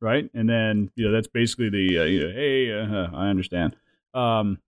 [0.01, 0.29] right?
[0.35, 3.77] And then you know that's basically the uh, you know, hey, uh, I understand.
[4.13, 4.59] Um,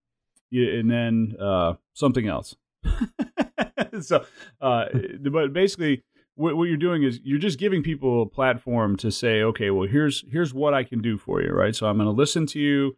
[0.49, 2.55] you, and then uh, something else.
[4.01, 4.25] so,
[4.61, 4.85] uh,
[5.29, 6.03] but basically,
[6.39, 9.87] what, what you're doing is you're just giving people a platform to say, okay, well,
[9.87, 11.75] here's here's what I can do for you, right?
[11.75, 12.95] So I'm going to listen to you.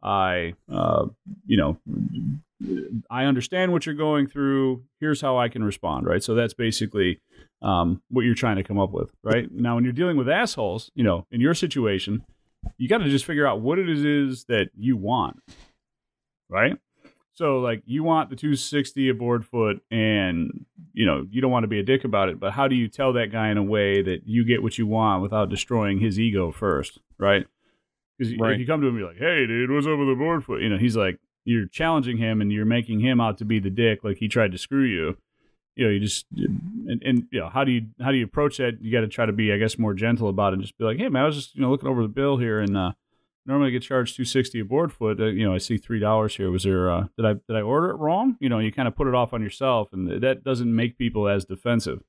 [0.00, 1.06] I, uh,
[1.44, 1.76] you know,
[3.10, 4.84] I understand what you're going through.
[5.00, 6.22] Here's how I can respond, right?
[6.22, 7.20] So that's basically
[7.62, 9.50] um, what you're trying to come up with, right?
[9.50, 12.24] Now, when you're dealing with assholes, you know, in your situation,
[12.78, 15.40] you got to just figure out what it is that you want,
[16.48, 16.78] right?
[17.36, 21.64] So, like, you want the 260 a board foot, and you know, you don't want
[21.64, 22.38] to be a dick about it.
[22.38, 24.86] But how do you tell that guy in a way that you get what you
[24.86, 27.46] want without destroying his ego first, right?
[28.16, 28.52] Because Right.
[28.52, 30.44] if you come to him and you're like, "Hey, dude, what's up with the board
[30.44, 33.58] foot?" You know, he's like, you're challenging him and you're making him out to be
[33.58, 35.16] the dick, like he tried to screw you.
[35.74, 38.58] You know, you just and, and you know how do you how do you approach
[38.58, 38.80] that?
[38.80, 40.54] You got to try to be, I guess, more gentle about it.
[40.54, 42.36] and Just be like, "Hey, man, I was just you know looking over the bill
[42.36, 42.92] here and." uh
[43.46, 46.36] normally I get charged 260 a board foot uh, you know i see three dollars
[46.36, 48.88] here was there uh did i did i order it wrong you know you kind
[48.88, 52.02] of put it off on yourself and that doesn't make people as defensive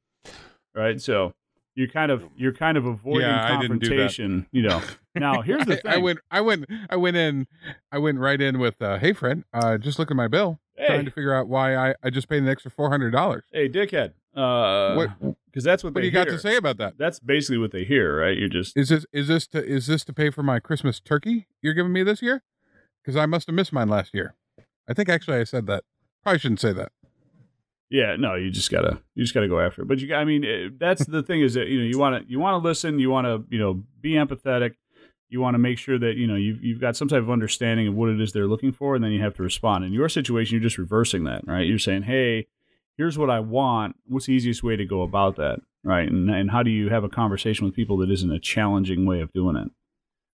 [0.74, 1.34] right so
[1.76, 3.96] you're kind of you're kind of avoiding Yeah, I didn't do that.
[3.96, 4.82] confrontation you know
[5.16, 7.48] now here's the I, thing I went I went I went in
[7.92, 10.88] I went right in with uh, hey friend, uh, just look at my bill Hey.
[10.88, 13.46] trying to figure out why I, I just paid an extra four hundred dollars.
[13.50, 14.12] Hey, dickhead.
[14.36, 16.98] Uh, what Because that's what what they do you got to say about that?
[16.98, 18.38] That's basically what they hear, right?
[18.38, 21.48] You're just Is this is this to is this to pay for my Christmas turkey
[21.62, 22.44] you're giving me this year?
[23.02, 24.36] Because I must have missed mine last year.
[24.90, 25.86] I think actually I said that.
[26.24, 26.92] Probably shouldn't say that.
[27.90, 29.88] Yeah, no, you just gotta you just gotta go after it.
[29.88, 32.30] But you, I mean, eh, that's the thing is that you know you want to
[32.30, 34.74] you want to listen, you want to you know be empathetic,
[35.30, 37.88] you want to make sure that you know you've you've got some type of understanding
[37.88, 39.86] of what it is they're looking for, and then you have to respond.
[39.86, 41.66] In your situation, you're just reversing that, right?
[41.66, 42.48] You're saying, hey,
[42.98, 43.96] here's what I want.
[44.06, 46.10] What's the easiest way to go about that, right?
[46.10, 49.22] And and how do you have a conversation with people that isn't a challenging way
[49.22, 49.70] of doing it?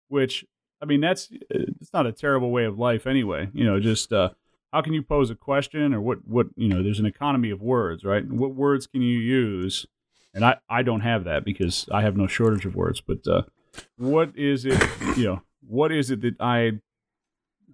[0.08, 0.46] Which
[0.82, 3.50] I mean, that's it's not a terrible way of life anyway.
[3.54, 4.30] You know, just uh,
[4.74, 7.62] how can you pose a question or what what you know there's an economy of
[7.62, 9.86] words right what words can you use
[10.34, 13.42] and i i don't have that because i have no shortage of words but uh
[13.98, 14.82] what is it
[15.18, 16.72] you know what is it that i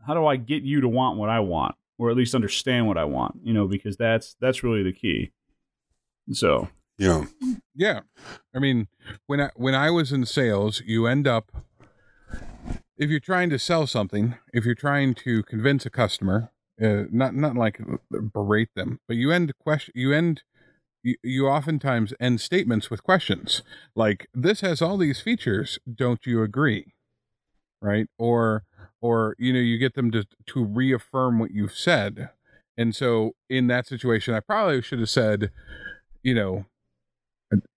[0.06, 2.98] how do i get you to want what i want or at least understand what
[2.98, 5.32] i want you know because that's that's really the key.
[6.32, 6.70] So.
[6.98, 7.26] Yeah.
[7.76, 8.00] Yeah,
[8.56, 8.88] I mean,
[9.28, 11.52] when I when I was in sales, you end up
[12.98, 17.36] if you're trying to sell something, if you're trying to convince a customer, uh, not
[17.36, 17.80] not like
[18.10, 20.42] berate them, but you end question you end
[21.04, 23.62] you, you oftentimes end statements with questions
[23.96, 25.78] like this has all these features.
[25.94, 26.96] Don't you agree?
[27.80, 28.08] Right?
[28.18, 28.64] Or
[29.02, 32.30] or you know you get them to to reaffirm what you've said.
[32.78, 35.52] And so in that situation i probably should have said
[36.24, 36.66] you know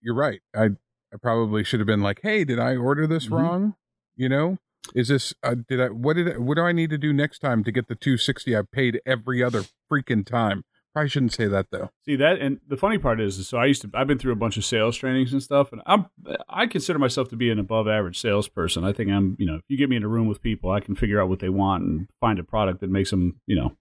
[0.01, 0.41] you're right.
[0.55, 0.65] I
[1.13, 3.31] i probably should have been like hey did i order this Mhm.
[3.31, 3.75] wrong?
[4.15, 4.57] You know
[4.95, 7.39] is this uh, did i what did I, what do i need to do next
[7.39, 11.67] time to get the 260 i paid every other freaking time probably shouldn't say that
[11.71, 11.89] though.
[12.05, 14.33] See that and the funny part is, is so i used to i've been through
[14.33, 16.07] a bunch of sales trainings and stuff and i'm
[16.49, 18.83] i consider myself to be an above average salesperson.
[18.83, 20.79] I think i'm you know if you get me in a room with people i
[20.79, 23.75] can figure out what they want and find a product that makes them you know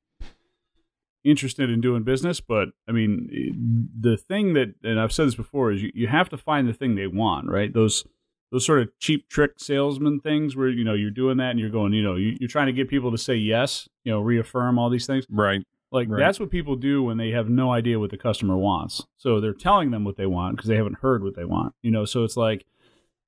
[1.22, 2.40] interested in doing business.
[2.40, 6.28] But i mean the thing that and i've said this before is you, you have
[6.30, 7.72] to find the thing they want right?
[7.72, 8.04] Those
[8.52, 11.70] those sort of cheap trick salesman things where you know you're doing that and you're
[11.70, 14.78] going you know you, you're trying to get people to say yes you know reaffirm
[14.78, 15.26] all these things.
[15.28, 16.18] Right like Right.
[16.20, 19.06] that's what people do when they have no idea what the customer wants.
[19.16, 21.74] So they're telling them what they want because they haven't heard what they want.
[21.82, 22.64] You know, so it's like,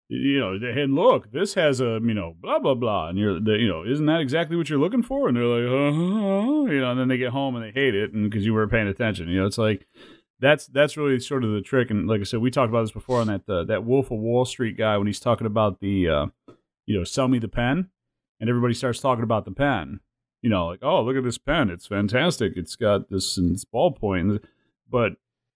[0.09, 3.53] you know, and look, this has a you know blah blah blah, and you're the,
[3.53, 5.29] you know, isn't that exactly what you're looking for?
[5.29, 8.13] And they're like, uh, you know, and then they get home and they hate it,
[8.13, 9.29] and because you weren't paying attention.
[9.29, 9.87] You know, it's like
[10.39, 11.91] that's that's really sort of the trick.
[11.91, 14.19] And like I said, we talked about this before on that uh, that Wolf of
[14.19, 16.27] Wall Street guy when he's talking about the uh,
[16.85, 17.89] you know, sell me the pen,
[18.39, 20.01] and everybody starts talking about the pen
[20.43, 21.71] you know, like, oh, look at this pen.
[21.71, 22.55] It's fantastic.
[22.57, 24.43] It's got this and ballpoint.
[24.91, 25.13] But,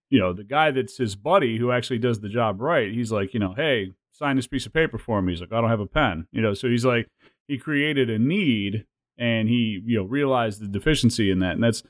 [0.08, 3.34] you know, the guy that's his buddy who actually does the job right, he's like,
[3.34, 5.32] you know, hey, sign this piece of paper for me.
[5.32, 6.28] He's like, I don't have a pen.
[6.30, 7.08] You know, so he's like,
[7.48, 8.86] he created a need
[9.18, 11.52] and he, you know, realized the deficiency in that.
[11.52, 11.82] And that's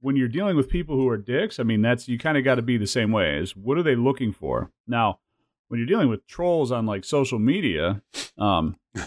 [0.00, 2.56] when you're dealing with people who are dicks, I mean, that's, you kind of got
[2.56, 4.72] to be the same way is what are they looking for?
[4.88, 5.20] Now,
[5.68, 8.02] when you're dealing with trolls on like social media,
[8.36, 8.76] um,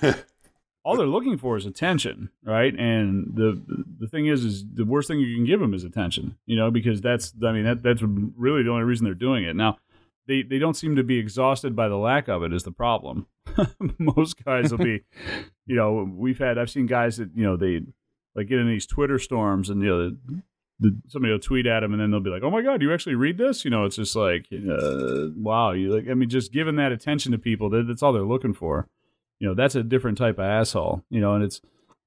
[0.86, 2.74] all they're looking for is attention, right?
[2.78, 3.60] And the
[4.00, 6.70] the thing is, is the worst thing you can give them is attention, you know,
[6.70, 9.56] because that's I mean that that's really the only reason they're doing it.
[9.56, 9.80] Now,
[10.28, 13.26] they they don't seem to be exhausted by the lack of it is the problem.
[13.98, 15.04] Most guys will be,
[15.66, 17.82] you know, we've had I've seen guys that you know they
[18.36, 20.10] like get in these Twitter storms and you know.
[20.10, 20.44] The,
[20.78, 22.94] the, somebody will tweet at them and then they'll be like, "Oh my god, you
[22.94, 26.10] actually read this?" You know, it's just like, uh, wow, you like.
[26.10, 28.90] I mean, just giving that attention to people, that, that's all they're looking for
[29.40, 31.62] you know that's a different type of asshole you know and it's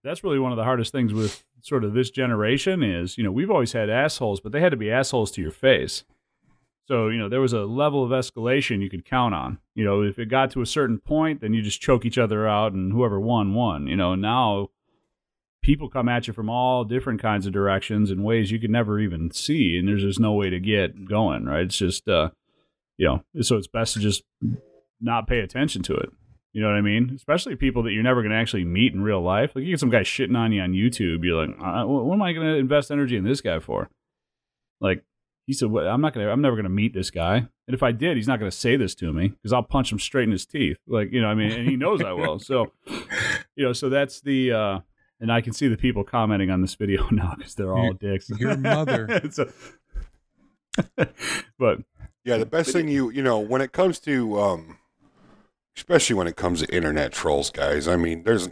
[0.04, 3.32] that's really one of the hardest things with sort of this generation is you know
[3.32, 6.04] we've always had assholes but they had to be assholes to your face.
[6.86, 9.58] So you know there was a level of escalation you could count on.
[9.74, 12.46] You know if it got to a certain point then you just choke each other
[12.48, 14.68] out and whoever won won you know now
[15.62, 19.00] people come at you from all different kinds of directions in ways you could never
[19.00, 21.66] even see and there's just no way to get going right?
[21.66, 22.30] It's just uh
[22.96, 24.22] you know so it's best to just
[25.00, 26.10] not pay attention to it
[26.58, 27.12] you know what I mean?
[27.14, 29.52] Especially people that you're never going to actually meet in real life.
[29.54, 31.22] Like you get some guy shitting on you on YouTube.
[31.22, 33.88] You're like, uh, what am I going to invest energy in this guy for?
[34.80, 35.04] Like
[35.46, 37.36] he said, what, I'm not going to, I'm never going to meet this guy.
[37.36, 39.92] And if I did, he's not going to say this to me because I'll punch
[39.92, 40.78] him straight in his teeth.
[40.88, 42.40] Like, you know, I mean, and he knows I will.
[42.40, 42.72] So,
[43.54, 44.80] you know, so that's the, uh,
[45.20, 47.94] and I can see the people commenting on this video now because they're all Your-
[47.94, 48.30] dicks.
[48.36, 49.22] your mother.
[49.30, 49.52] So-
[51.56, 51.82] but
[52.24, 54.78] Yeah, the best thing you you know when it comes to um,
[55.78, 57.86] especially when it comes to internet trolls, guys.
[57.86, 58.48] I mean, there's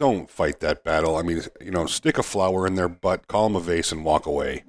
[0.00, 1.16] don't fight that battle.
[1.16, 4.04] I mean, you know, stick a flower in their butt, call them a vase, and
[4.04, 4.64] walk away.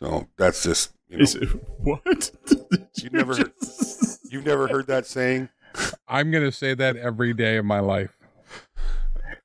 [0.00, 1.48] So that's just you know, is it,
[1.78, 2.30] what?
[3.02, 3.36] You never-
[4.30, 5.48] you've never heard that saying.
[6.08, 8.16] I'm going to say that every day of my life.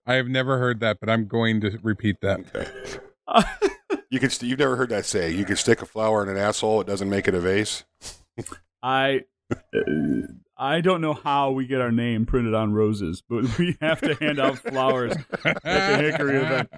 [0.05, 2.39] I have never heard that, but I'm going to repeat that.
[2.55, 2.67] Okay.
[4.09, 4.29] You can.
[4.29, 5.31] St- you've never heard that say.
[5.31, 6.81] You can stick a flower in an asshole.
[6.81, 7.83] It doesn't make it a vase.
[8.81, 9.57] I uh,
[10.61, 14.13] I don't know how we get our name printed on roses, but we have to
[14.15, 16.69] hand out flowers at the Hickory event.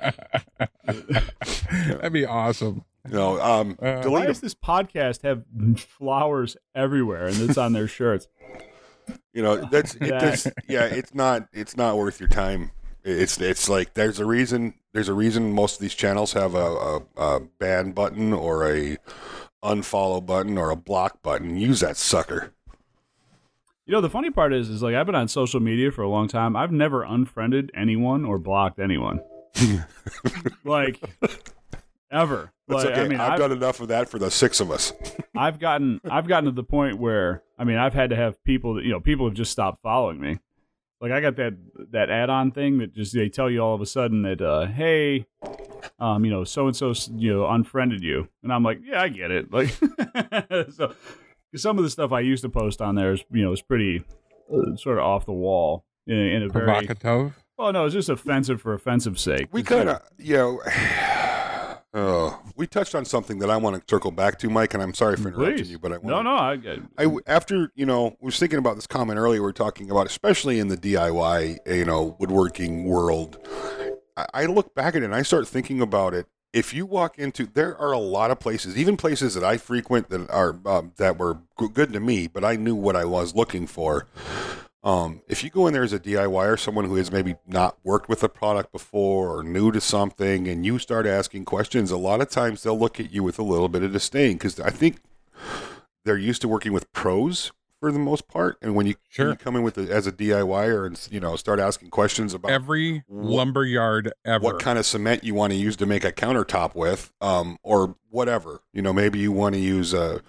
[1.88, 2.86] That'd be awesome.
[3.10, 3.42] No.
[3.42, 3.78] Um.
[3.82, 5.44] Uh, Why does this podcast have
[5.80, 8.28] flowers everywhere and it's on their shirts?
[9.34, 10.02] You know, that's it.
[10.10, 11.48] That- Does, yeah, it's not.
[11.52, 12.72] It's not worth your time.
[13.04, 14.76] It's it's like there's a reason.
[14.94, 18.98] There's a reason most of these channels have a, a, a ban button or a
[19.64, 21.58] unfollow button or a block button.
[21.58, 22.54] Use that sucker.
[23.86, 26.10] You know, the funny part is, is like I've been on social media for a
[26.10, 26.56] long time.
[26.56, 29.22] I've never unfriended anyone or blocked anyone.
[30.64, 31.02] like
[32.12, 32.52] ever.
[32.68, 33.02] That's like, okay.
[33.02, 34.94] I mean, I've I've, done enough of that for the six of us.
[35.36, 38.76] I've gotten I've gotten to the point where I mean I've had to have people
[38.76, 40.40] that you know people have just stopped following me.
[41.00, 41.54] Like I got that
[41.92, 45.26] that add-on thing that just they tell you all of a sudden that uh, hey,
[46.00, 49.10] um, you know so and so you know unfriended you, and I'm like yeah I
[49.10, 49.52] get it.
[49.52, 49.70] Like
[50.72, 50.94] so,
[51.52, 53.62] 'cause some of the stuff I used to post on there is you know is
[53.62, 54.04] pretty
[54.52, 57.44] uh, sort of off the wall in, in a very Provocative.
[57.58, 59.48] well no it's just offensive for offensive sake.
[59.52, 60.62] We It's kind of, you know,
[61.94, 64.94] uh, we touched on something that I want to circle back to, Mike, and I'm
[64.94, 65.72] sorry for interrupting Please.
[65.72, 66.54] you, but I want no no I,
[66.98, 69.42] I I after you know I was thinking about this comment earlier.
[69.42, 73.38] We are talking about, especially in the DIY, you know, woodworking world.
[74.18, 76.28] I, I look back at it and I start thinking about it.
[76.54, 80.10] If you walk into, there are a lot of places, even places that I frequent
[80.10, 83.68] that are um, that were good to me, but I knew what I was looking
[83.68, 84.06] for.
[84.84, 87.78] Um, if you go in there as a diy or someone who has maybe not
[87.84, 91.98] worked with a product before or new to something, and you start asking questions, a
[91.98, 94.72] lot of times they'll look at you with a little bit of disdain because I
[94.72, 94.98] think
[96.04, 99.36] they're used to working with pros for the most part, and when you, when you
[99.36, 103.04] come in with a, as a DIYer and you know start asking questions about Every
[103.08, 104.42] What- lumber yard ever.
[104.44, 107.96] what kind of cement you want to use to make a countertop with, um, or
[108.10, 108.62] whatever.
[108.72, 110.20] You know, maybe you want to use uh,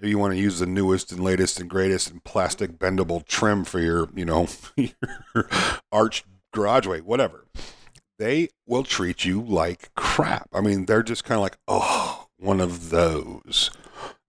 [0.00, 3.64] maybe you want to use the newest and latest and greatest and plastic bendable trim
[3.64, 5.48] for your, you know, your
[5.92, 7.44] arched garageway, whatever.
[8.18, 10.48] They will treat you like crap.
[10.54, 13.70] I mean, they're just kind of like, oh, one of those.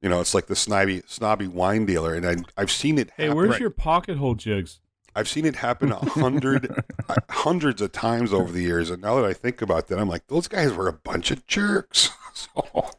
[0.05, 3.09] You know, it's like the snobby, snobby wine dealer, and I, I've seen it.
[3.17, 3.37] hey happen.
[3.37, 4.79] where's your pocket hole jigs?
[5.15, 6.71] I've seen it happen a hundred,
[7.09, 10.07] uh, hundreds of times over the years, and now that I think about that, I'm
[10.07, 12.11] like, those guys were a bunch of jerks.
[12.35, 12.91] so,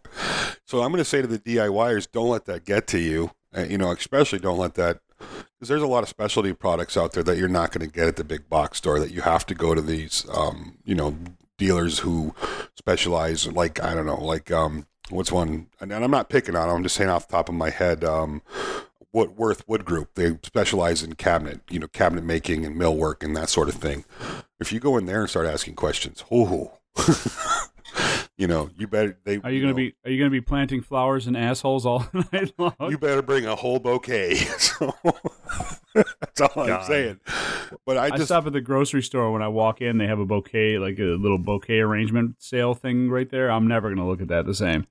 [0.64, 3.30] so I'm going to say to the DIYers, don't let that get to you.
[3.56, 7.12] Uh, you know, especially don't let that, because there's a lot of specialty products out
[7.12, 8.98] there that you're not going to get at the big box store.
[8.98, 11.16] That you have to go to these, um, you know,
[11.56, 12.34] dealers who
[12.74, 15.68] specialize, like I don't know, like um, what's one?
[15.80, 16.76] And, I'm not picking on them.
[16.78, 18.04] I'm just saying off the top of my head.
[18.04, 18.42] Um,
[19.16, 20.14] Woodworth Wood Group.
[20.14, 24.04] They specialize in cabinet, you know, cabinet making and millwork and that sort of thing.
[24.60, 26.78] If you go in there and start asking questions, oh,
[28.36, 29.18] you know, you better.
[29.24, 31.86] They Are you going to be Are you going to be planting flowers and assholes
[31.86, 32.74] all night long?
[32.80, 34.38] You better bring a whole bouquet.
[35.94, 37.20] So that's all I'm saying.
[37.86, 39.96] But I I, just stop at the grocery store when I walk in.
[39.96, 43.50] They have a bouquet, like a little bouquet arrangement sale thing right there.
[43.50, 44.86] I'm never going to look at that the same.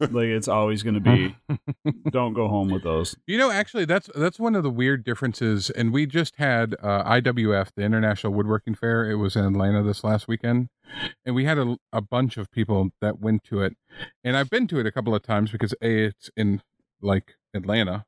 [0.00, 1.36] Like it's always going to be.
[2.10, 3.16] don't go home with those.
[3.26, 5.70] You know, actually, that's that's one of the weird differences.
[5.70, 9.10] And we just had uh, IWF, the International Woodworking Fair.
[9.10, 10.68] It was in Atlanta this last weekend,
[11.24, 13.76] and we had a, a bunch of people that went to it.
[14.22, 16.62] And I've been to it a couple of times because a it's in
[17.00, 18.04] like Atlanta,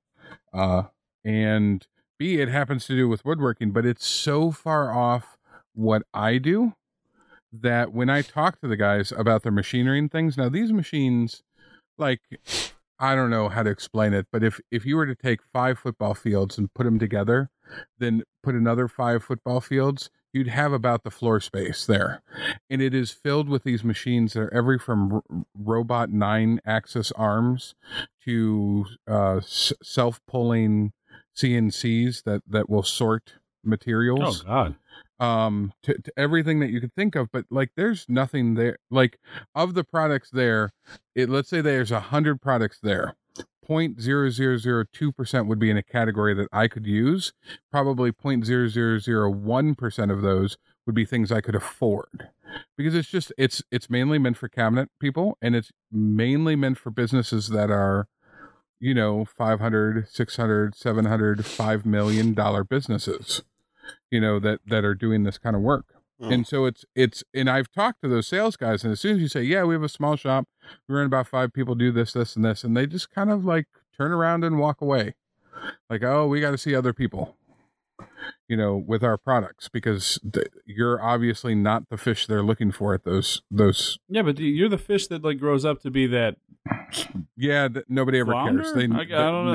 [0.53, 0.85] uh,
[1.25, 1.87] and
[2.19, 5.39] b it happens to do with woodworking, but it's so far off
[5.75, 6.75] what I do
[7.53, 11.43] that when I talk to the guys about their machinery and things, now these machines,
[11.97, 12.21] like
[12.99, 15.79] I don't know how to explain it, but if if you were to take five
[15.79, 17.51] football fields and put them together,
[17.99, 22.23] then put another five football fields, you'd have about the floor space there,
[22.69, 25.23] and it is filled with these machines that are every from r-
[25.57, 27.75] robot nine axis arms
[28.25, 30.93] to uh, s- self pulling
[31.37, 33.35] CNCs that that will sort
[33.65, 34.77] materials Oh God.
[35.21, 39.19] Um to, to everything that you could think of but like there's nothing there like
[39.55, 40.71] of the products there
[41.15, 43.15] it let's say there's a hundred products there
[43.69, 47.33] 0.0002 percent would be in a category that i could use
[47.71, 50.57] probably 0.0001 percent of those
[50.87, 52.29] would be things i could afford
[52.77, 56.91] because it's just it's it's mainly meant for cabinet people and it's mainly meant for
[56.91, 58.07] businesses that are
[58.81, 63.43] you know 500 600 700 5 million dollar businesses
[64.11, 65.87] you know that that are doing this kind of work.
[66.21, 66.47] And mm.
[66.47, 69.29] so it's it's and i've talked to those sales guys and as soon as you
[69.29, 70.49] say yeah we have a small shop
[70.89, 73.45] we run about five people do this this and this and they just kind of
[73.45, 73.67] like
[73.97, 75.15] turn around and walk away.
[75.89, 77.37] Like oh we got to see other people
[78.49, 82.95] you know, with our products because th- you're obviously not the fish they're looking for
[82.95, 83.99] at those those.
[84.09, 86.37] Yeah, but you're the fish that like grows up to be that
[87.37, 88.63] Yeah, th- nobody ever flounder.
[88.63, 88.75] cares.
[88.75, 89.53] They, I, I don't know.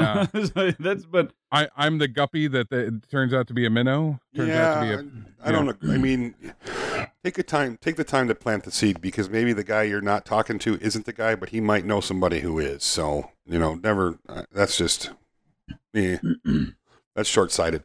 [0.56, 0.72] nah.
[0.80, 4.20] That's but I I'm the guppy that the, it turns out to be a minnow.
[4.36, 5.94] Turns out to be a I, I don't agree.
[5.94, 6.36] I mean,
[7.24, 10.02] take a time, take the time to plant the seed because maybe the guy you're
[10.02, 12.84] not talking to isn't the guy, but he might know somebody who is.
[12.84, 14.20] So you know, never.
[14.30, 15.12] Uh, that's just
[15.94, 16.20] me.
[17.16, 17.84] that's short sighted.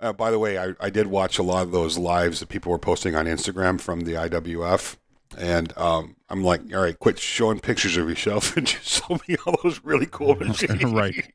[0.00, 2.72] Uh, by the way, I, I did watch a lot of those lives that people
[2.72, 4.96] were posting on Instagram from the IWF.
[5.38, 9.36] And um, I'm like, all right, quit showing pictures of yourself and just show me
[9.46, 10.84] all those really cool machines.
[10.84, 11.32] Right.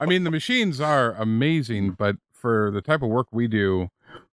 [0.00, 3.88] I mean, the machines are amazing, but for the type of work we do,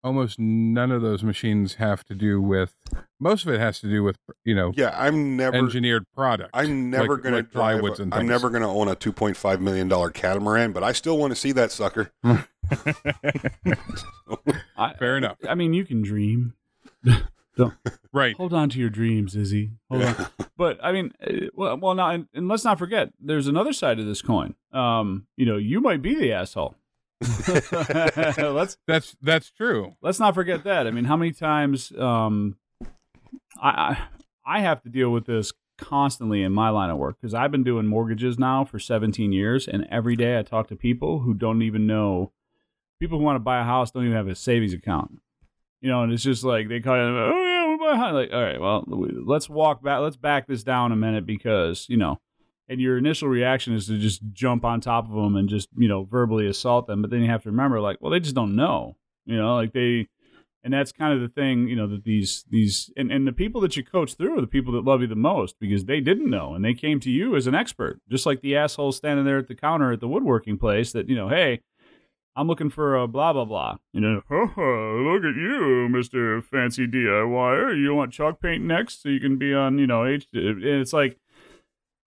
[0.04, 2.74] almost none of those machines have to do with.
[3.20, 5.56] Most of it has to do with you know Yeah, I'm never.
[5.56, 6.50] engineered product.
[6.54, 7.80] I'm never like- going like to drive.
[7.80, 10.92] plywoods a- and I'm never going to own a 2.5 million dollar catamaran, but I
[10.92, 12.10] still want to see that sucker.
[14.76, 15.36] I, Fair enough.
[15.48, 16.54] I mean, you can dream.
[18.12, 18.36] Right.
[18.36, 19.72] Hold on to your dreams, Izzy.
[19.90, 20.26] Hold on.
[20.56, 23.98] But I mean, uh, well, well, now, and, and let's not forget, there's another side
[23.98, 24.54] of this coin.
[24.72, 26.76] Um, you know, you might be the asshole.
[28.38, 29.96] let's That's that's true.
[30.02, 30.86] let's not forget that.
[30.86, 32.56] I mean, how many times um,
[33.60, 33.98] I,
[34.46, 37.64] I have to deal with this constantly in my line of work because I've been
[37.64, 41.62] doing mortgages now for 17 years, and every day I talk to people who don't
[41.62, 42.32] even know.
[43.00, 45.20] People who want to buy a house don't even have a savings account.
[45.80, 48.14] You know, and it's just like they call it, oh yeah, we buy a house.
[48.14, 50.00] Like, all right, well, let's walk back.
[50.00, 52.20] Let's back this down a minute because you know
[52.68, 55.88] and your initial reaction is to just jump on top of them and just you
[55.88, 58.54] know verbally assault them but then you have to remember like well they just don't
[58.54, 60.06] know you know like they
[60.64, 63.60] and that's kind of the thing you know that these these and, and the people
[63.60, 66.30] that you coach through are the people that love you the most because they didn't
[66.30, 69.38] know and they came to you as an expert just like the asshole standing there
[69.38, 71.60] at the counter at the woodworking place that you know hey
[72.38, 73.78] I'm looking for a blah blah blah.
[73.92, 77.76] You know, look at you, Mister Fancy DIYer.
[77.76, 80.28] You want chalk paint next, so you can be on, you know, H.
[80.32, 81.18] It's like,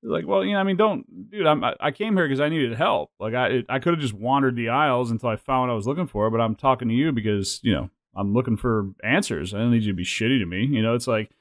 [0.03, 1.45] like, well, you know, I mean, don't, dude.
[1.45, 3.11] I'm, I I came here because I needed help.
[3.19, 5.87] Like, I, I could have just wandered the aisles until I found what I was
[5.87, 6.29] looking for.
[6.29, 9.53] But I'm talking to you because, you know, I'm looking for answers.
[9.53, 10.65] I don't need you to be shitty to me.
[10.65, 11.31] You know, it's like,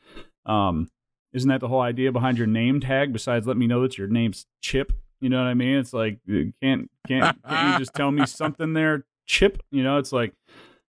[0.46, 0.90] um,
[1.32, 3.12] isn't that the whole idea behind your name tag?
[3.12, 4.92] Besides, let me know that your name's Chip.
[5.20, 5.76] You know what I mean?
[5.76, 9.62] It's like, uh, can't, can't, can't you just tell me something there, Chip?
[9.70, 10.32] You know, it's like,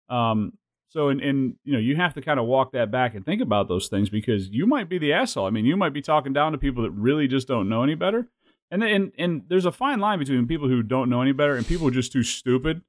[0.10, 0.54] um,
[0.92, 3.42] so, and, and you know, you have to kind of walk that back and think
[3.42, 5.46] about those things because you might be the asshole.
[5.46, 7.96] I mean, you might be talking down to people that really just don't know any
[7.96, 8.28] better.
[8.70, 11.66] And and and there's a fine line between people who don't know any better and
[11.66, 12.82] people who are just too stupid.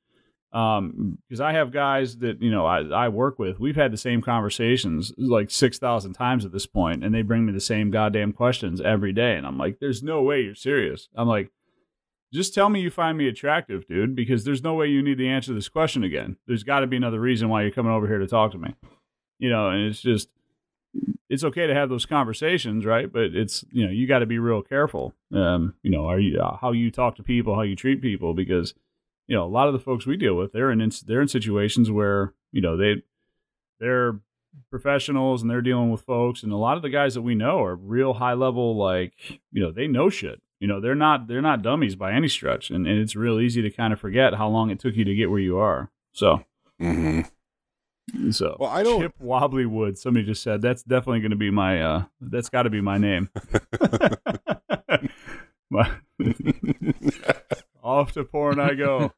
[0.53, 3.61] Um, because I have guys that you know I, I work with.
[3.61, 7.46] We've had the same conversations like six thousand times at this point, and they bring
[7.46, 9.36] me the same goddamn questions every day.
[9.36, 11.50] And I'm like, "There's no way you're serious." I'm like,
[12.32, 15.28] just tell me you find me attractive, dude, because there's no way you need to
[15.28, 16.36] answer this question again.
[16.46, 18.74] There's got to be another reason why you're coming over here to talk to me.
[19.38, 20.28] You know, and it's just
[21.28, 23.12] it's okay to have those conversations, right?
[23.12, 25.14] But it's you know you got to be real careful.
[25.34, 28.34] Um, you know, are you uh, how you talk to people, how you treat people,
[28.34, 28.74] because
[29.26, 31.90] you know a lot of the folks we deal with, they're in they're in situations
[31.90, 33.02] where you know they
[33.80, 34.20] they're
[34.70, 37.64] professionals and they're dealing with folks, and a lot of the guys that we know
[37.64, 39.14] are real high level, like
[39.50, 40.40] you know they know shit.
[40.62, 43.62] You know they're not they're not dummies by any stretch, and, and it's real easy
[43.62, 45.90] to kind of forget how long it took you to get where you are.
[46.12, 46.44] So.
[46.78, 47.22] hmm
[48.30, 49.98] So Well, I don't- Chip Wobbly Wood.
[49.98, 51.82] Somebody just said that's definitely going to be my.
[51.82, 53.28] uh That's got to be my name.
[55.68, 55.90] My-
[57.82, 59.10] Off to porn I go.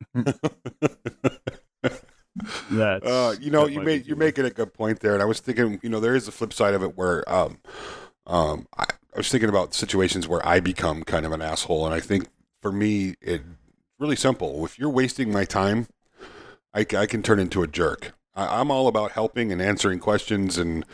[2.70, 3.06] That's.
[3.06, 5.40] Uh, you know, that you made you're making a good point there, and I was
[5.40, 7.58] thinking, you know, there is a flip side of it where, um,
[8.26, 11.94] um, I, I was thinking about situations where I become kind of an asshole, and
[11.94, 12.28] I think
[12.60, 13.42] for me, it
[13.98, 14.64] really simple.
[14.64, 15.86] If you're wasting my time,
[16.74, 18.12] I can turn into a jerk.
[18.34, 20.84] I, I'm all about helping and answering questions and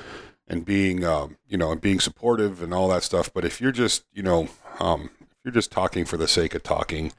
[0.47, 3.33] and being, um, you know, and being supportive and all that stuff.
[3.33, 4.49] But if you're just, you know,
[4.81, 7.13] um, if you're just talking for the sake of talking,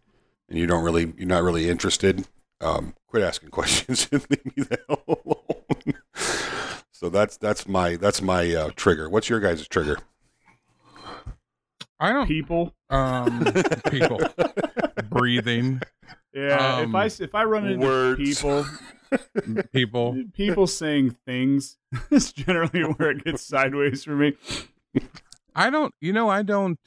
[0.50, 2.28] and you don't really, you're not really interested,
[2.60, 6.02] um, quit asking questions and leave me the hell alone.
[6.92, 9.10] so that's that's my that's my uh, trigger.
[9.10, 9.98] What's your guys' trigger?
[12.02, 12.28] I don't.
[12.28, 12.74] people.
[12.90, 13.46] Um,
[13.90, 14.20] people
[15.10, 15.82] breathing.
[16.34, 18.20] Yeah, if Um, I if I run into words.
[18.20, 18.66] people,
[19.74, 20.24] People.
[20.34, 21.78] people saying things
[22.12, 24.34] is generally where it gets sideways for me.
[25.56, 25.94] I don't.
[26.02, 26.80] You know, I don't.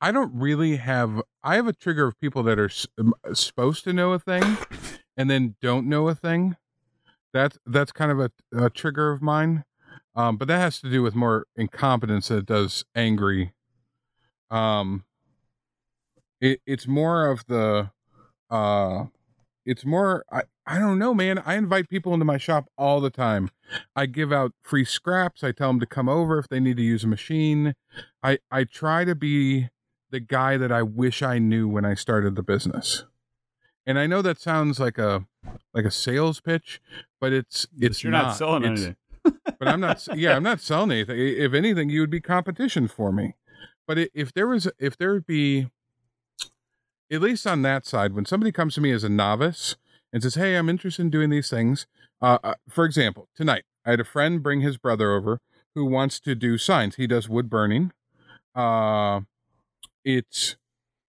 [0.00, 1.20] I don't really have.
[1.42, 4.56] I have a trigger of people that are s- m- supposed to know a thing,
[5.16, 6.56] and then don't know a thing.
[7.34, 9.64] That's that's kind of a, a trigger of mine,
[10.18, 13.52] um, but that has to do with more incompetence than it does angry.
[14.50, 15.04] Um,
[16.40, 17.90] it, it's more of the,
[18.50, 19.04] uh,
[19.64, 21.38] it's more I, I don't know man.
[21.44, 23.50] I invite people into my shop all the time.
[23.94, 25.44] I give out free scraps.
[25.44, 27.74] I tell them to come over if they need to use a machine.
[28.22, 29.68] I i try to be
[30.10, 33.04] the guy that i wish i knew when i started the business.
[33.86, 35.26] And i know that sounds like a
[35.74, 36.80] like a sales pitch
[37.20, 38.96] but it's it's you're not, selling It's- anything.
[39.58, 40.06] But I'm not.
[40.14, 41.18] Yeah, I'm not selling anything.
[41.18, 43.34] If anything, you would be competition for me.
[43.86, 45.70] But if there was, if there would be,
[47.10, 49.76] at least on that side, when somebody comes to me as a novice
[50.12, 51.86] and says, "Hey, I'm interested in doing these things,"
[52.20, 55.40] uh, uh, for example, tonight I had a friend bring his brother over
[55.74, 56.96] who wants to do signs.
[56.96, 57.92] He does wood burning.
[58.54, 59.20] Uh,
[60.04, 60.56] it's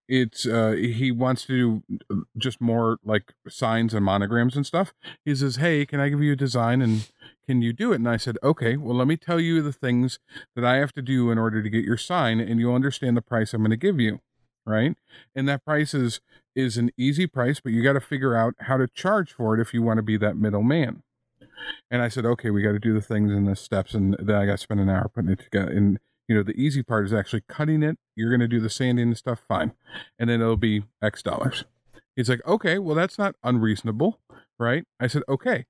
[0.09, 4.91] it's uh he wants to do just more like signs and monograms and stuff
[5.23, 7.11] he says hey can i give you a design and
[7.49, 7.95] can you do it?
[7.95, 10.19] And I said, okay, well, let me tell you the things
[10.55, 13.23] that I have to do in order to get your sign, and you'll understand the
[13.23, 14.19] price I'm going to give you.
[14.67, 14.95] Right.
[15.35, 16.21] And that price is,
[16.55, 19.61] is an easy price, but you got to figure out how to charge for it
[19.61, 21.01] if you want to be that middleman.
[21.89, 23.95] And I said, okay, we got to do the things and the steps.
[23.95, 25.71] And then I got to spend an hour putting it together.
[25.71, 25.97] And,
[26.27, 27.97] you know, the easy part is actually cutting it.
[28.15, 29.39] You're going to do the sanding and stuff.
[29.47, 29.71] Fine.
[30.19, 31.65] And then it'll be X dollars.
[32.15, 34.19] He's like, okay, well, that's not unreasonable.
[34.59, 34.83] Right.
[34.99, 35.65] I said, okay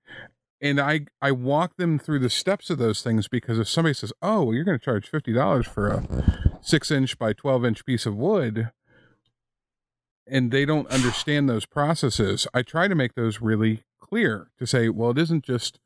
[0.61, 4.13] and I I walk them through the steps of those things because if somebody says,
[4.21, 7.85] "Oh, well, you're going to charge fifty dollars for a six inch by twelve inch
[7.85, 8.71] piece of wood,"
[10.27, 14.89] and they don't understand those processes, I try to make those really clear to say,
[14.89, 15.79] "Well, it isn't just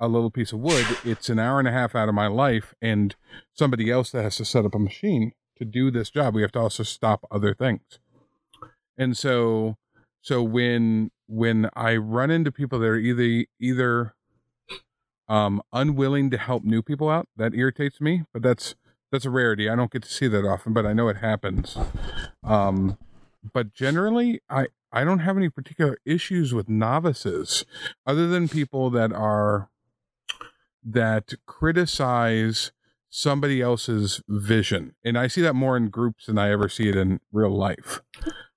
[0.00, 2.74] a little piece of wood; it's an hour and a half out of my life,
[2.80, 3.14] and
[3.52, 6.34] somebody else that has to set up a machine to do this job.
[6.34, 7.98] We have to also stop other things."
[8.96, 9.76] And so,
[10.22, 14.14] so when when I run into people that are either either
[15.28, 18.76] um unwilling to help new people out, that irritates me, but that's
[19.10, 19.68] that's a rarity.
[19.68, 21.76] I don't get to see that often, but I know it happens.
[22.42, 22.96] Um
[23.52, 27.64] but generally I I don't have any particular issues with novices
[28.06, 29.70] other than people that are
[30.84, 32.72] that criticize
[33.08, 34.94] somebody else's vision.
[35.04, 38.02] And I see that more in groups than I ever see it in real life.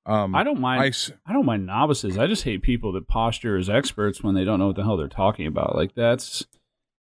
[0.05, 0.81] Um I don't mind.
[0.81, 2.17] I I, don't mind novices.
[2.17, 4.97] I just hate people that posture as experts when they don't know what the hell
[4.97, 5.75] they're talking about.
[5.75, 6.45] Like that's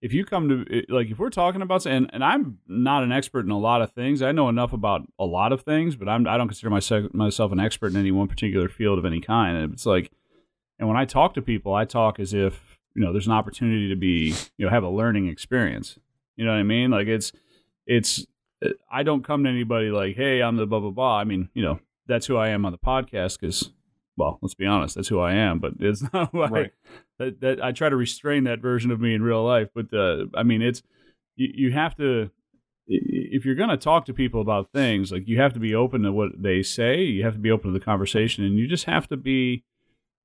[0.03, 3.45] if you come to like if we're talking about and and I'm not an expert
[3.45, 4.23] in a lot of things.
[4.23, 7.53] I know enough about a lot of things, but I'm I don't consider myself myself
[7.53, 9.57] an expert in any one particular field of any kind.
[9.57, 10.11] And it's like,
[10.79, 13.89] and when I talk to people, I talk as if you know there's an opportunity
[13.89, 15.99] to be you know have a learning experience.
[16.37, 16.91] You know what I mean?
[16.91, 17.33] Like it's
[17.87, 18.27] it's
[18.91, 21.19] I don't come to anybody like, hey, I'm the blah blah blah.
[21.19, 21.81] I mean, you know,
[22.11, 23.71] that's who I am on the podcast because,
[24.17, 25.59] well, let's be honest, that's who I am.
[25.61, 26.73] But it's not who I, Right.
[27.19, 29.69] that, that I try to restrain that version of me in real life.
[29.75, 30.83] But uh, I mean, it's
[31.37, 32.31] you, you have to
[32.93, 36.03] if you're going to talk to people about things, like you have to be open
[36.03, 37.03] to what they say.
[37.03, 39.63] You have to be open to the conversation, and you just have to be,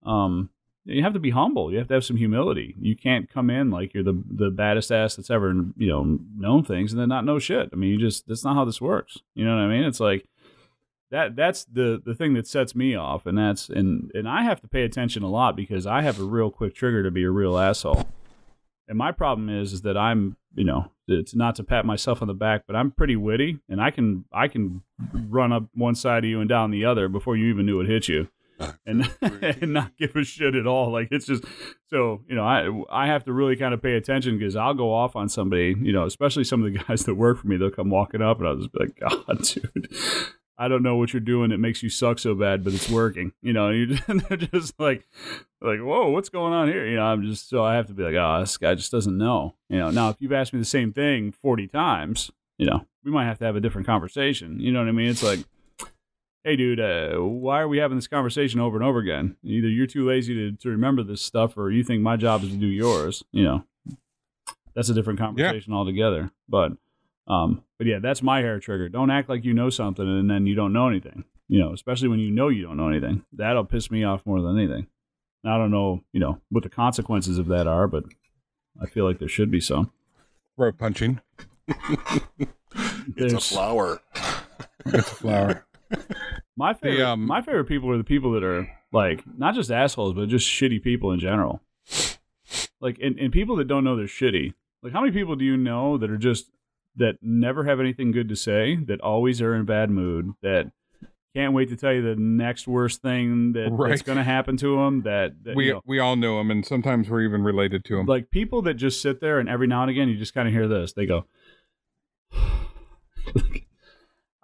[0.04, 0.50] um,
[0.84, 1.72] you have to be humble.
[1.72, 2.74] You have to have some humility.
[2.80, 6.64] You can't come in like you're the the baddest ass that's ever you know known
[6.64, 7.70] things and then not know shit.
[7.72, 9.20] I mean, you just that's not how this works.
[9.36, 9.84] You know what I mean?
[9.84, 10.28] It's like
[11.12, 14.62] that that's the the thing that sets me off and that's and and I have
[14.62, 17.30] to pay attention a lot because I have a real quick trigger to be a
[17.30, 18.08] real asshole.
[18.88, 22.28] And my problem is is that I'm, you know, it's not to pat myself on
[22.28, 24.82] the back, but I'm pretty witty and I can I can
[25.14, 27.88] run up one side of you and down the other before you even knew it
[27.88, 28.28] hit you.
[28.86, 30.92] And and not give a shit at all.
[30.92, 31.44] Like it's just
[31.90, 34.92] so, you know, I I have to really kind of pay attention because I'll go
[34.92, 37.70] off on somebody, you know, especially some of the guys that work for me, they'll
[37.70, 39.96] come walking up and I'll just be like, God, dude.
[40.58, 43.34] I don't know what you're doing It makes you suck so bad, but it's working.
[43.42, 45.08] You know, you they're just like,
[45.62, 46.86] like, whoa, what's going on here?
[46.88, 49.18] You know, I'm just so I have to be like, oh, this guy just doesn't
[49.18, 49.56] know.
[49.70, 53.12] You know, now if you've asked me the same thing 40 times, you know, we
[53.12, 54.60] might have to have a different conversation.
[54.60, 55.10] You know what I mean?
[55.10, 55.40] It's like,
[56.46, 59.36] hey, dude, uh, why are we having this conversation over and over again?
[59.44, 62.52] Either you're too lazy to, to remember this stuff, or you think my job is
[62.52, 63.24] to do yours.
[63.32, 63.64] You know,
[64.74, 66.32] that's a different conversation altogether.
[66.48, 66.74] But
[67.28, 68.90] um, but yeah, that's my hair trigger.
[68.90, 71.26] Don't act like you know something and then you don't know anything.
[71.48, 73.24] You know, especially when you know you don't know anything.
[73.34, 74.88] That'll piss me off more than anything.
[75.46, 78.06] I don't know, you know, what the consequences of that are, but
[78.82, 79.92] I feel like there should be some.
[80.56, 81.22] throat punching.
[83.16, 84.02] It's a flower.
[84.88, 85.66] It's a flower.
[86.58, 90.14] My favorite, um, my favorite people are the people that are like not just assholes,
[90.14, 91.62] but just shitty people in general.
[92.80, 94.54] Like, and, and people that don't know they're shitty.
[94.82, 96.50] Like, how many people do you know that are just
[96.98, 100.72] that never have anything good to say, that always are in a bad mood, that
[101.36, 104.78] can't wait to tell you the next worst thing that, that's going to happen to
[104.78, 105.02] them?
[105.02, 107.98] That, that we you know, we all know them, and sometimes we're even related to
[107.98, 108.06] them.
[108.06, 110.54] like people that just sit there and every now and again you just kind of
[110.54, 110.94] hear this.
[110.94, 111.26] They go,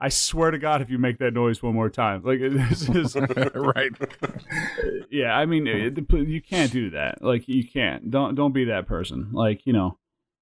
[0.02, 3.16] I swear to God, if you make that noise one more time, like this is
[3.56, 3.92] right.
[5.10, 5.38] yeah.
[5.38, 7.22] I mean, it, you can't do that.
[7.22, 8.12] Like you can't.
[8.12, 9.30] Don't don't be that person.
[9.32, 9.98] Like you know,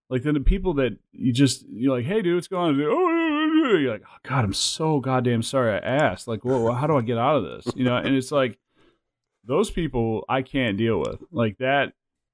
[0.09, 2.81] like then the people that you just you're like, hey dude, what's going on?
[2.81, 6.27] Oh, you're like, oh, God, I'm so goddamn sorry I asked.
[6.27, 7.73] Like, whoa, how do I get out of this?
[7.75, 8.57] You know, and it's like
[9.43, 11.21] those people I can't deal with.
[11.31, 11.93] Like that,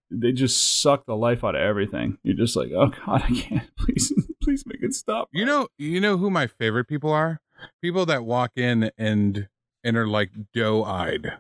[0.10, 2.18] they just suck the life out of everything.
[2.24, 3.70] You're just like, oh God, I can't.
[3.78, 5.30] Please, please make it stop.
[5.32, 7.40] You know, you know who my favorite people are?
[7.82, 9.48] People that walk in and
[9.84, 11.34] and are like doe-eyed,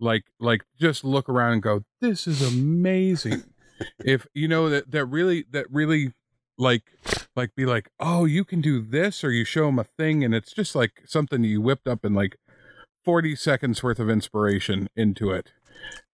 [0.00, 3.44] like like just look around and go, "This is amazing."
[4.04, 6.12] If you know that that really that really
[6.58, 6.84] like
[7.34, 10.34] like be like, "Oh, you can do this," or you show them a thing, and
[10.34, 12.36] it's just like something you whipped up in like
[13.04, 15.52] forty seconds worth of inspiration into it.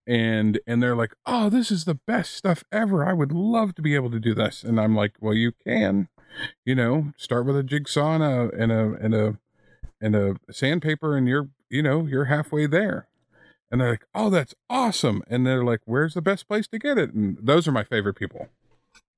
[0.07, 3.07] And and they're like oh this is the best stuff ever.
[3.07, 4.65] I would love to be able to do this.
[4.65, 6.09] And i'm like well you can
[6.65, 9.39] you know start with a jigsaw and a and a and a
[10.01, 13.07] and a sandpaper and you're you know you're halfway there
[13.73, 16.97] and they're like oh that's awesome and they're like where's the best place to get
[16.99, 18.49] it and those are my favorite people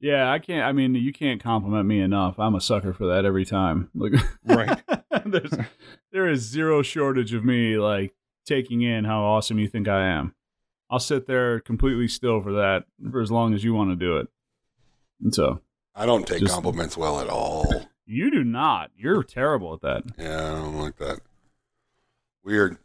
[0.00, 0.64] Yeah, I can't.
[0.66, 2.38] I mean, you can't compliment me enough.
[2.38, 3.90] I'm a sucker for that every time.
[3.94, 4.12] Like,
[4.44, 4.82] Right.
[5.24, 5.52] There's
[6.12, 10.34] there is zero shortage of me like taking in how awesome you think I am.
[10.90, 14.18] I'll sit there completely still for that for as long as you want to do
[14.18, 14.28] it.
[15.22, 15.60] And so
[15.94, 17.64] I don't take Just- compliments well at all.
[18.04, 18.90] you do not.
[18.98, 20.02] You're terrible at that.
[20.18, 21.20] Yeah, I don't like that.
[22.44, 22.76] Weird.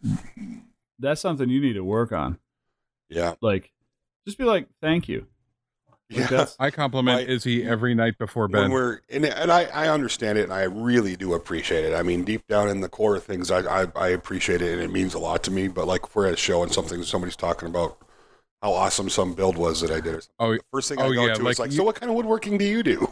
[1.00, 2.38] That's something you need to work on.
[3.10, 3.34] Yeah.
[3.42, 3.72] Like,
[4.26, 5.26] just be like, thank you.
[6.12, 6.28] Like, Yeah.
[6.28, 9.88] that's i compliment My- izzy every night before when bed we're and, and I, I
[9.90, 11.94] understand it and I really do appreciate it.
[11.94, 14.82] I mean, deep down in the core of things, I, I I appreciate it and
[14.82, 15.68] it means a lot to me.
[15.68, 17.98] But like if we're at a show and something somebody's talking about
[18.64, 21.26] how awesome some build was that I did, oh the first thing I oh, go
[21.28, 23.08] yeah, to like is like, you- so what kind of woodworking do you do?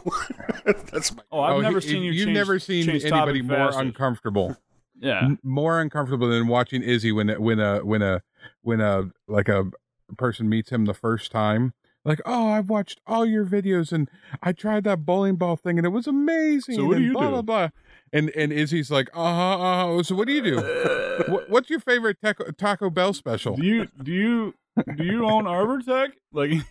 [0.92, 2.10] That's my Oh, I've oh, never he- seen you.
[2.10, 3.80] you've change- never seen anybody more faster.
[3.80, 4.56] uncomfortable
[5.00, 5.20] Yeah.
[5.24, 8.22] m- more uncomfortable than watching Izzy when when a when a
[8.62, 9.70] when a like a
[10.16, 11.74] person meets him the first time.
[12.04, 14.08] Like, oh, I've watched all your videos and
[14.42, 16.76] I tried that bowling ball thing and it was amazing.
[16.76, 17.30] So what do and you blah, do?
[17.30, 17.68] Blah blah
[18.12, 20.02] And and Izzy's like, uh huh, uh huh.
[20.04, 20.56] So what do you do?
[21.28, 23.56] what, what's your favorite taco, Taco Bell special?
[23.56, 24.54] do you do you
[24.96, 26.12] do you own Arbortech?
[26.32, 26.50] Like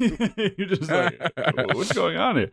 [0.57, 1.19] you're just like
[1.75, 2.51] what's going on here?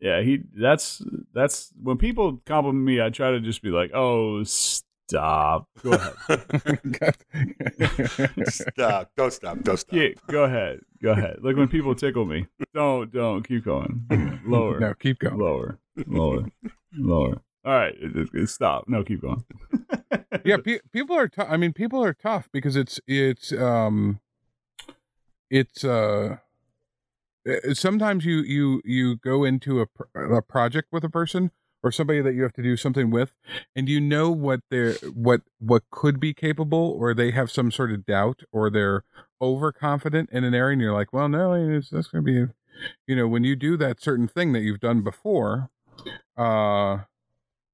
[0.00, 1.02] Yeah, he that's
[1.34, 5.68] that's when people compliment me, I try to just be like, "Oh, stop.
[5.82, 6.14] Go ahead.
[8.48, 9.10] stop.
[9.16, 9.60] Don't stop.
[9.62, 9.94] Don't stop.
[9.94, 10.80] Yeah, go ahead.
[11.02, 12.46] Go ahead." Like when people tickle me.
[12.74, 14.40] Don't don't keep going.
[14.46, 14.80] Lower.
[14.80, 15.38] no, keep going.
[15.38, 15.78] Lower.
[16.06, 16.44] Lower.
[16.96, 17.42] Lower.
[17.64, 18.84] All right, it- it- it- stop.
[18.88, 19.44] No, keep going.
[20.44, 24.20] yeah pe- people are tough i mean people are tough because it's it's um
[25.50, 26.36] it's uh uh,
[27.72, 31.50] sometimes you you you go into a, a project with a person
[31.82, 33.34] or somebody that you have to do something with
[33.76, 37.92] and you know what they're what what could be capable or they have some sort
[37.92, 39.04] of doubt or they're
[39.40, 42.52] overconfident in an area and you're like well no it's, that's going to be
[43.06, 45.70] you know when you do that certain thing that you've done before
[46.36, 46.98] uh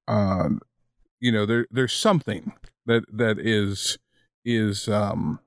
[0.07, 0.49] uh
[1.21, 2.53] you know there there's something
[2.87, 3.99] that that is
[4.45, 5.41] is um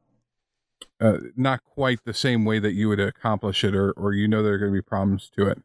[1.00, 4.42] uh, not quite the same way that you would accomplish it or or you know
[4.42, 5.62] there are going to be problems to it.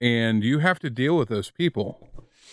[0.00, 2.08] And you have to deal with those people.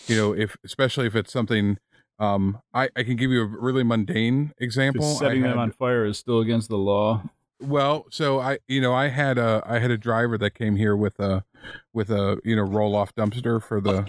[0.06, 1.78] You know if especially if it's something
[2.20, 5.02] um i i can give you a really mundane example.
[5.02, 7.22] Just setting them on fire is still against the law.
[7.60, 10.96] well, so I, you know, I had a, I had a driver that came here
[10.96, 11.44] with a,
[11.92, 14.06] with a, you know, roll off dumpster for the,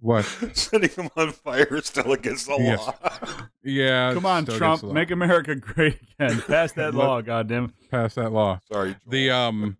[0.00, 0.24] what?
[0.54, 2.78] Setting them on fire is still against the Yes.
[2.86, 3.46] law.
[3.62, 4.14] Yeah.
[4.14, 4.92] Come on, Trump, against the law.
[4.92, 6.40] make America great again.
[6.42, 7.74] Pass that law, goddamn.
[7.90, 8.60] pass that law.
[8.70, 8.90] Sorry.
[8.92, 9.00] Joel.
[9.08, 9.76] The um,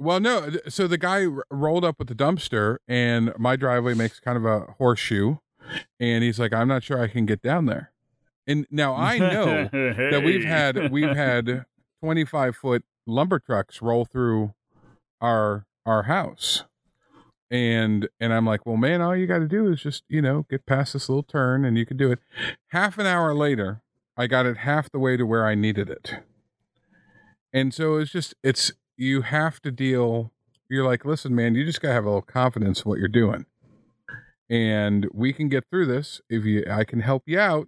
[0.00, 0.50] well, no.
[0.68, 4.44] So the guy r- rolled up with the dumpster, and my driveway makes kind of
[4.44, 5.36] a horseshoe,
[6.00, 7.92] and he's like, "I'm not sure I can get down there."
[8.46, 11.66] And now I know that we've had we've had
[12.02, 14.54] 25 foot lumber trucks roll through
[15.20, 16.64] our our house
[17.50, 20.46] and and i'm like well man all you got to do is just you know
[20.48, 22.20] get past this little turn and you can do it
[22.68, 23.82] half an hour later
[24.16, 26.14] i got it half the way to where i needed it
[27.52, 30.32] and so it's just it's you have to deal
[30.68, 33.08] you're like listen man you just got to have a little confidence in what you're
[33.08, 33.46] doing
[34.48, 37.66] and we can get through this if you i can help you out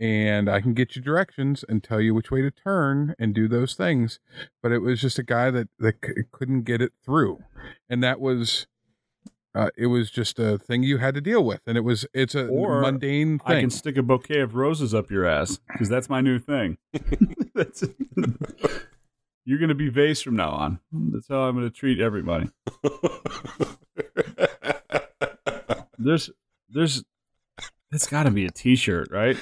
[0.00, 3.48] and I can get you directions and tell you which way to turn and do
[3.48, 4.20] those things.
[4.62, 7.42] But it was just a guy that that c- couldn't get it through,
[7.88, 8.66] and that was.
[9.58, 12.36] Uh, it was just a thing you had to deal with, and it was it's
[12.36, 13.62] a Or mundane I thing.
[13.62, 16.78] can stick a bouquet of roses up your ass because that's my new thing.
[17.56, 17.82] that's
[19.44, 20.78] You're going to be vase from now on.
[20.92, 22.50] That's how I'm going to treat everybody.
[25.98, 26.30] There's
[26.68, 27.02] there's
[27.90, 29.36] it's got to be a T-shirt, right?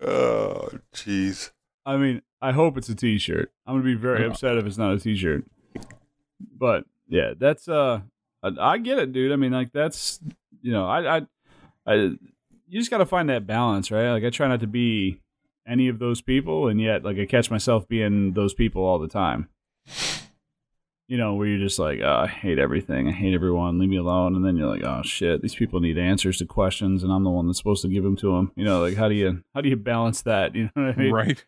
[0.00, 1.50] Oh, jeez.
[1.84, 3.52] I mean, I hope it's a T-shirt.
[3.66, 5.44] I'm gonna be very upset if it's not a T-shirt.
[6.40, 8.00] But yeah, that's uh,
[8.42, 9.32] I, I get it, dude.
[9.32, 10.20] I mean, like that's
[10.62, 11.26] you know, I I,
[11.86, 14.12] I you just got to find that balance, right?
[14.12, 15.20] Like I try not to be
[15.66, 19.08] any of those people, and yet like I catch myself being those people all the
[19.08, 19.48] time.
[21.10, 23.96] You know, where you're just like, oh, I hate everything, I hate everyone, leave me
[23.96, 27.24] alone, and then you're like, oh shit, these people need answers to questions, and I'm
[27.24, 28.52] the one that's supposed to give them to them.
[28.56, 30.54] You know, like how do you how do you balance that?
[30.58, 31.12] You know what I mean?
[31.12, 31.44] right.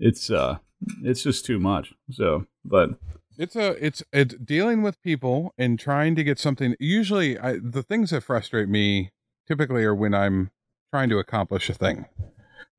[0.00, 0.58] it's uh
[1.02, 2.90] it's just too much so but
[3.38, 6.74] It's a it's it's dealing with people and trying to get something.
[6.80, 9.12] Usually, I, the things that frustrate me
[9.46, 10.50] typically are when I'm
[10.92, 12.06] trying to accomplish a thing,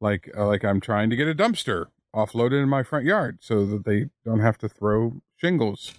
[0.02, 3.66] like uh, like I'm trying to get a dumpster offloaded in my front yard so
[3.68, 5.94] that they don't have to throw shingles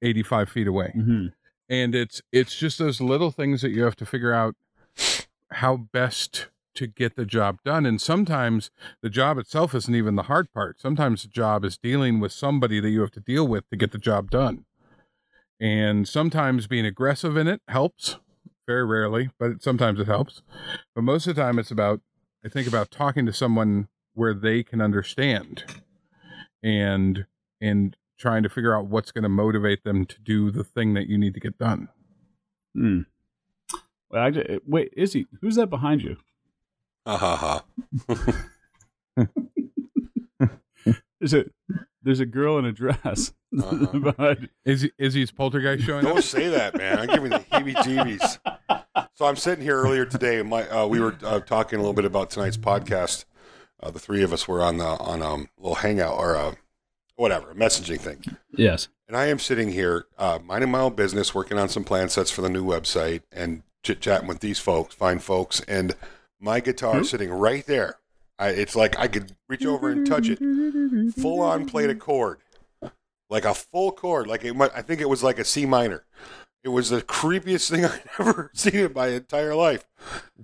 [0.00, 0.92] 85 feet away.
[1.68, 4.54] and it's it's just those little things that you have to figure out
[5.50, 8.70] how best to get the job done and sometimes
[9.02, 10.80] the job itself isn't even the hard part.
[10.80, 13.92] Sometimes the job is dealing with somebody that you have to deal with to get
[13.92, 14.64] the job done.
[15.60, 18.18] And sometimes being aggressive in it helps
[18.66, 20.42] very rarely but sometimes it helps.
[20.94, 22.00] But most of the time it's about
[22.44, 25.64] i think about talking to someone where they can understand
[26.62, 27.26] and
[27.60, 31.08] and trying to figure out what's going to motivate them to do the thing that
[31.08, 31.88] you need to get done.
[32.74, 33.00] Hmm.
[34.10, 36.16] well, I, wait is he who's that behind you
[37.06, 37.62] Ha ha
[39.18, 39.26] ha.
[41.20, 41.52] is it
[42.02, 43.98] there's a girl in a dress Uh-huh.
[43.98, 46.14] behind Is Izzy's poltergeist showing up?
[46.14, 46.98] Don't say that, man.
[46.98, 48.38] I'm giving the heebie-jeebies.
[49.14, 50.42] So I'm sitting here earlier today.
[50.42, 53.24] My uh, we were uh, talking a little bit about tonight's podcast.
[53.80, 56.54] Uh, the three of us were on the on um little hangout or uh,
[57.16, 58.24] whatever a messaging thing.
[58.56, 62.08] yes And I am sitting here, uh, minding my own business, working on some plan
[62.08, 65.94] sets for the new website, and chit chatting with these folks, fine folks, and
[66.42, 67.98] my guitar is sitting right there.
[68.38, 70.38] I, it's like I could reach over and touch it.
[71.14, 72.40] Full on played a chord,
[73.30, 74.26] like a full chord.
[74.26, 76.04] Like it, I think it was like a C minor.
[76.64, 79.84] It was the creepiest thing I've ever seen in my entire life.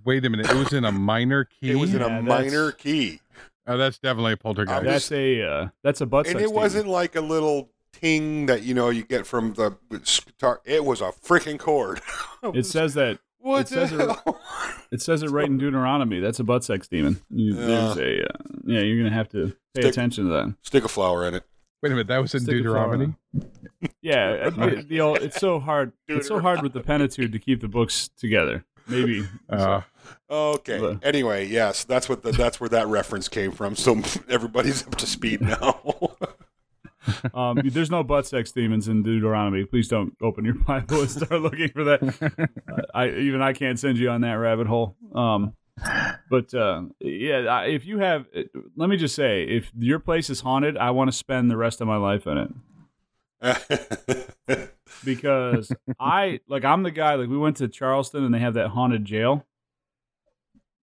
[0.04, 0.48] Wait a minute.
[0.50, 1.70] It was in a minor key.
[1.72, 3.20] It was in Yeah, a minor key,
[3.66, 4.78] oh, that's definitely a poltergeist.
[4.78, 6.54] I'm that's a uh, that's a butt and it demon.
[6.54, 10.60] wasn't like a little ting that you know you get from the guitar.
[10.64, 12.00] It was a freaking chord.
[12.54, 14.16] it says that What it says it-
[14.90, 17.66] it says it right in Deuteronomy that's a butt sex demon you, Yeah.
[17.66, 18.36] there's a uh,
[18.66, 21.44] yeah you're gonna have to pay Stick- attention to that Stick a flower in it.
[21.82, 22.08] Wait a minute.
[22.08, 23.14] That was in Stick Deuteronomy.
[24.02, 25.92] Yeah, the, the old, it's so hard.
[26.08, 28.64] It's so hard with the Pentateuch to keep the books together.
[28.88, 29.26] Maybe.
[29.48, 29.82] Uh,
[30.30, 30.78] Okay.
[30.80, 33.76] But- Anyway, yes, that's what the, that's where that reference came from.
[33.76, 36.07] So everybody's up to speed now.
[37.34, 39.64] Um, there's no butt sex demons in Deuteronomy.
[39.64, 42.56] Please don't open your Bible and start looking for that.
[42.68, 44.96] Uh, I even I can't send you on that rabbit hole.
[45.14, 45.54] Um,
[46.30, 48.26] but uh, yeah, if you have,
[48.76, 51.80] let me just say, if your place is haunted, I want to spend the rest
[51.80, 52.50] of my life in it.
[55.04, 58.68] because I like I'm the guy like we went to Charleston and they have that
[58.68, 59.46] haunted jail.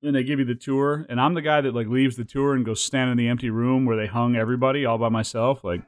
[0.03, 2.55] And they give you the tour, and I'm the guy that like leaves the tour
[2.55, 5.63] and goes stand in the empty room where they hung everybody all by myself.
[5.63, 5.83] Like,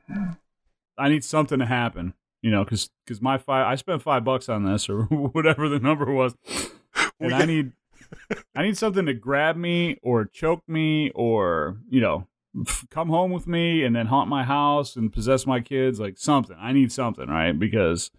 [0.97, 4.49] I need something to happen, you know, because because my five I spent five bucks
[4.49, 6.37] on this or whatever the number was,
[7.21, 7.73] and I need
[8.55, 12.29] I need something to grab me or choke me or you know
[12.91, 16.57] come home with me and then haunt my house and possess my kids like something.
[16.61, 17.59] I need something right?
[17.59, 18.13] Because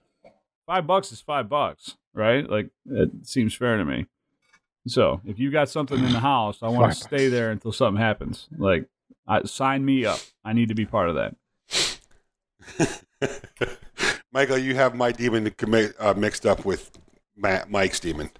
[0.68, 2.50] five bucks is five bucks right?
[2.50, 4.08] Like it seems fair to me
[4.88, 8.02] so if you got something in the house i want to stay there until something
[8.02, 8.86] happens like
[9.28, 11.36] I, sign me up i need to be part of that
[14.32, 16.92] Michael, you have my demon commi- uh, mixed up with
[17.38, 18.32] Matt, Mike's demon.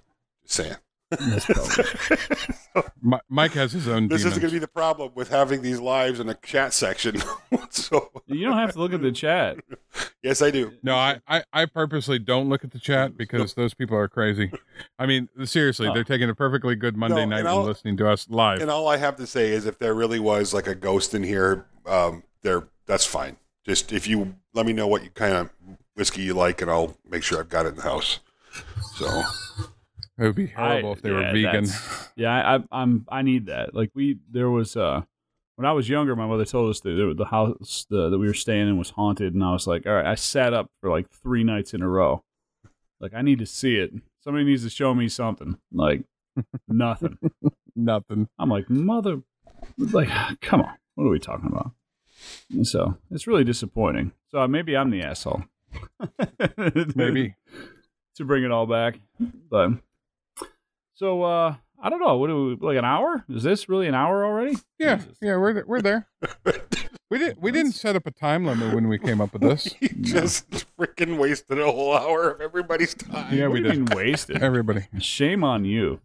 [0.42, 0.76] Just saying.
[3.02, 4.36] Mi- Mike has his own This demons.
[4.36, 7.22] is going to be the problem with having these lives in a chat section.
[7.70, 9.58] so, you don't have to look at the chat
[10.22, 10.72] yes, I do.
[10.82, 14.50] no, I, I, I purposely don't look at the chat because those people are crazy.
[14.98, 15.94] I mean, seriously, Oh.
[15.94, 18.60] they're taking a perfectly good Monday No, night and and, listening to us live.
[18.60, 21.22] And all I have to say is, if there really was like a ghost in
[21.22, 23.36] here, um, there, that's fine.
[23.64, 25.50] Just if you let me know what you kind of
[25.94, 28.18] whiskey you like, and I'll make sure I've got it in the house.
[28.96, 29.22] So,
[30.18, 31.66] it would be horrible I- if they yeah, were vegan.
[32.16, 33.04] Yeah, I, I'm.
[33.10, 33.74] I need that.
[33.74, 35.02] Like we, there was uh,
[35.56, 38.34] when I was younger, my mother told us that the house the, that we were
[38.34, 40.06] staying in was haunted, and I was like, all right.
[40.06, 42.24] I sat up for like three nights in a row.
[43.00, 43.92] Like I need to see it.
[44.24, 45.58] Somebody needs to show me something.
[45.72, 46.04] Like
[46.68, 47.18] nothing.
[47.78, 48.26] Nothing.
[48.38, 49.20] I'm like mother.
[49.76, 50.08] Like
[50.40, 50.72] come on.
[50.94, 51.72] What are we talking about?
[52.50, 54.12] And so it's really disappointing.
[54.30, 55.44] So maybe I'm the asshole.
[56.94, 57.34] Maybe.
[58.16, 58.98] to bring it all back.
[59.50, 59.72] But
[60.96, 62.16] so uh I don't know.
[62.16, 63.24] What do we like an hour?
[63.28, 64.56] Is this really an hour already?
[64.78, 65.18] Yeah, Jesus.
[65.22, 66.08] yeah, we're we're there.
[67.08, 69.72] We didn't we didn't set up a time limit when we came up with this.
[69.80, 73.32] You just freaking wasted a whole hour of everybody's time.
[73.32, 73.88] Yeah, What we do you did.
[73.90, 74.42] mean wasted?
[74.42, 74.86] Everybody.
[74.98, 76.00] Shame on you.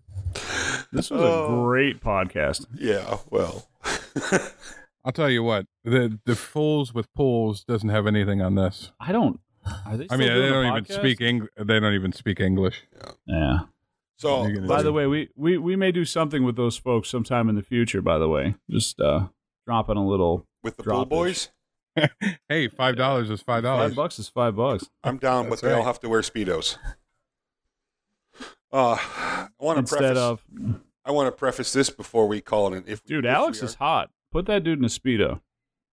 [0.91, 1.45] This was Oh.
[1.45, 2.67] a great podcast.
[2.77, 3.67] Yeah, well.
[5.03, 5.65] I'll tell you what.
[5.83, 8.91] The the fools with pools doesn't have anything on this.
[8.99, 9.39] I don't.
[9.87, 10.99] Are they I mean, they don't a even podcast?
[10.99, 12.83] speak Eng- They don't even speak English.
[13.25, 13.61] Yeah.
[14.21, 17.49] So, By do- the way, we, we we may do something with those folks sometime
[17.49, 18.01] in the future.
[18.01, 19.27] By the way, just uh
[19.65, 20.45] dropping a little.
[20.63, 21.49] with the pool boys,
[22.49, 23.89] Hey, five dollars is five dollars.
[23.91, 24.89] Five bucks is five bucks.
[25.03, 25.85] I'm down, but That's they all right.
[25.85, 26.77] have to wear speedos.
[28.71, 30.17] Uh, I want to Instead preface.
[30.17, 30.45] of
[31.03, 32.77] I want to preface this before we call it.
[32.77, 34.11] An, if dude, if Alex we is hot.
[34.31, 35.41] Put that dude in a speedo.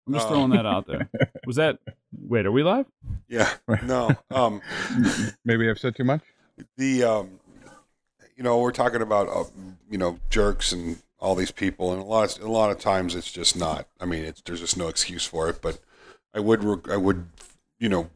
[0.08, 0.30] I'm just Uh.
[0.32, 1.10] throwing that out there.
[1.48, 1.80] Was that?
[2.18, 2.86] Wait, are we live?
[3.30, 3.50] Yeah.
[3.84, 4.12] No.
[4.30, 4.62] Um.
[5.46, 6.22] Maybe I've said too much.
[6.78, 7.40] the um,
[8.36, 9.50] you know, we're talking about uh,
[9.90, 13.16] you know jerks and all these people, and a lot of, a lot of times
[13.16, 13.88] it's just not.
[14.00, 15.62] I mean, it's there's just no excuse for it.
[15.62, 15.80] But
[16.34, 17.28] I would I would
[17.80, 18.10] you know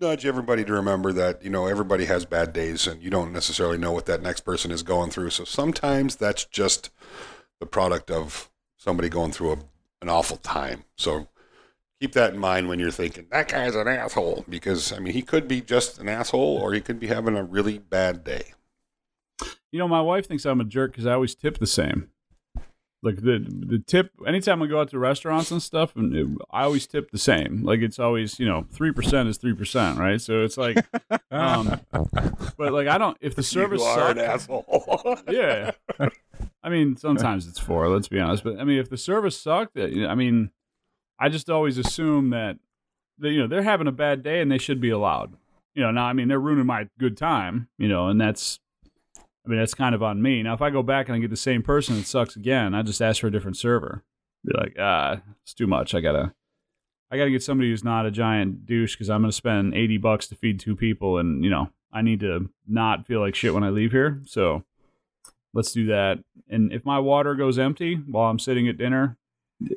[0.00, 3.78] nudge everybody to remember that you know everybody has bad days, and you don't necessarily
[3.78, 5.30] know what that next person is going through.
[5.30, 6.90] So sometimes that's just
[7.60, 9.58] the product of somebody going through a,
[10.02, 10.84] an awful time.
[10.96, 11.28] So
[12.00, 15.22] keep that in mind when you're thinking that guy's an asshole because I mean he
[15.22, 18.52] could be just an asshole or he could be having a really bad day.
[19.70, 22.10] You know, my wife thinks I'm a jerk because I always tip the same.
[23.00, 26.64] Like the the tip, anytime I go out to restaurants and stuff, and it, I
[26.64, 27.62] always tip the same.
[27.62, 30.20] Like it's always, you know, three percent is three percent, right?
[30.20, 30.84] So it's like,
[31.30, 31.80] um,
[32.56, 33.16] but like I don't.
[33.20, 35.20] If the service you are an asshole.
[35.30, 35.70] yeah.
[36.62, 37.88] I mean, sometimes it's four.
[37.88, 40.50] Let's be honest, but I mean, if the service sucked, uh, I mean,
[41.20, 42.58] I just always assume that,
[43.18, 45.34] that you know they're having a bad day and they should be allowed.
[45.74, 47.68] You know, now I mean they're ruining my good time.
[47.78, 48.58] You know, and that's,
[49.48, 50.42] I mean that's kind of on me.
[50.42, 52.82] Now if I go back and I get the same person it sucks again, I
[52.82, 54.04] just ask for a different server.
[54.44, 55.94] Be like, ah, it's too much.
[55.94, 56.34] I gotta.
[57.10, 59.96] I got to get somebody who's not a giant douche because I'm to spend 80
[59.96, 63.54] bucks to feed two people and, you know, I need to not feel like shit
[63.54, 64.20] when I leave here.
[64.26, 64.64] So
[65.54, 66.18] let's do that.
[66.50, 69.16] And if my water goes empty while I'm sitting at dinner,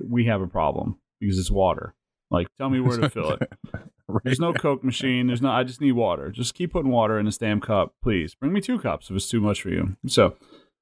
[0.06, 1.96] we have a problem because it's water.
[2.30, 3.50] Like, tell me where to fill it.
[4.24, 5.28] There's no Coke machine.
[5.28, 5.52] There's no.
[5.52, 6.30] I just need water.
[6.32, 8.36] Just keep putting water in this damn cup, please.
[8.36, 9.98] Bring me two cups if it's too much for you.
[10.08, 10.36] So,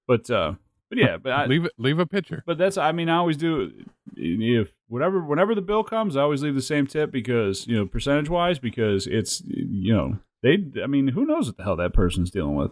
[0.08, 0.54] but uh,
[0.90, 1.74] but yeah, but I, leave it.
[1.78, 2.44] Leave a picture.
[2.46, 3.72] but that's I mean I always do
[4.16, 7.86] if whatever whenever the bill comes I always leave the same tip because you know
[7.86, 11.94] percentage wise because it's you know they I mean who knows what the hell that
[11.94, 12.72] person's dealing with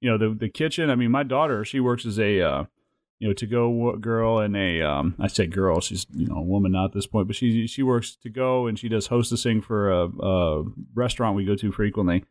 [0.00, 2.64] you know the the kitchen I mean my daughter she works as a uh,
[3.18, 6.42] you know to go girl and a um I say girl she's you know a
[6.42, 9.62] woman now at this point but she she works to go and she does hostessing
[9.62, 10.64] for a, a
[10.94, 12.24] restaurant we go to frequently.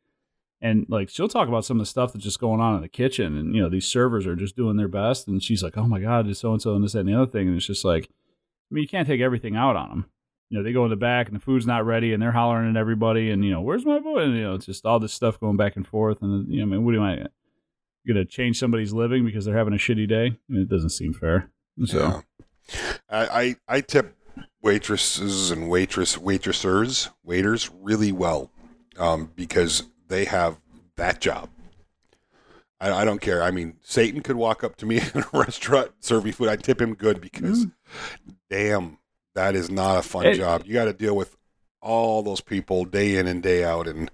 [0.60, 2.88] And like she'll talk about some of the stuff that's just going on in the
[2.88, 5.86] kitchen and you know these servers are just doing their best and she's like oh
[5.88, 7.48] my god it's so and so and this that, and the other thing.
[7.48, 10.06] And it's just like i mean you can't take everything out on them
[10.50, 12.72] you know they go in the back and the food's not ready and they're hollering
[12.72, 14.24] at everybody and you know where's my boy?
[14.24, 16.64] And you know it's just all this stuff going back and forth and you know
[16.64, 17.28] i mean what do I
[18.08, 21.52] gonna change somebody's living because they're having a shitty day it doesn't seem fair
[21.86, 22.22] so Yeah.
[23.10, 24.16] I, I I tip
[24.62, 28.52] waitresses and waitress waitressers waiters really well
[29.00, 30.60] um, because they have
[30.96, 31.50] that job.
[32.80, 33.42] I, I don't care.
[33.44, 36.50] I mean, Satan could walk up to me in a restaurant serving food.
[36.50, 37.68] I tip him good because,
[38.50, 38.98] damn,
[39.36, 40.38] that is not a fun Hey.
[40.38, 40.64] job.
[40.66, 41.38] You got to deal with
[41.82, 44.10] all those people day in and day out, and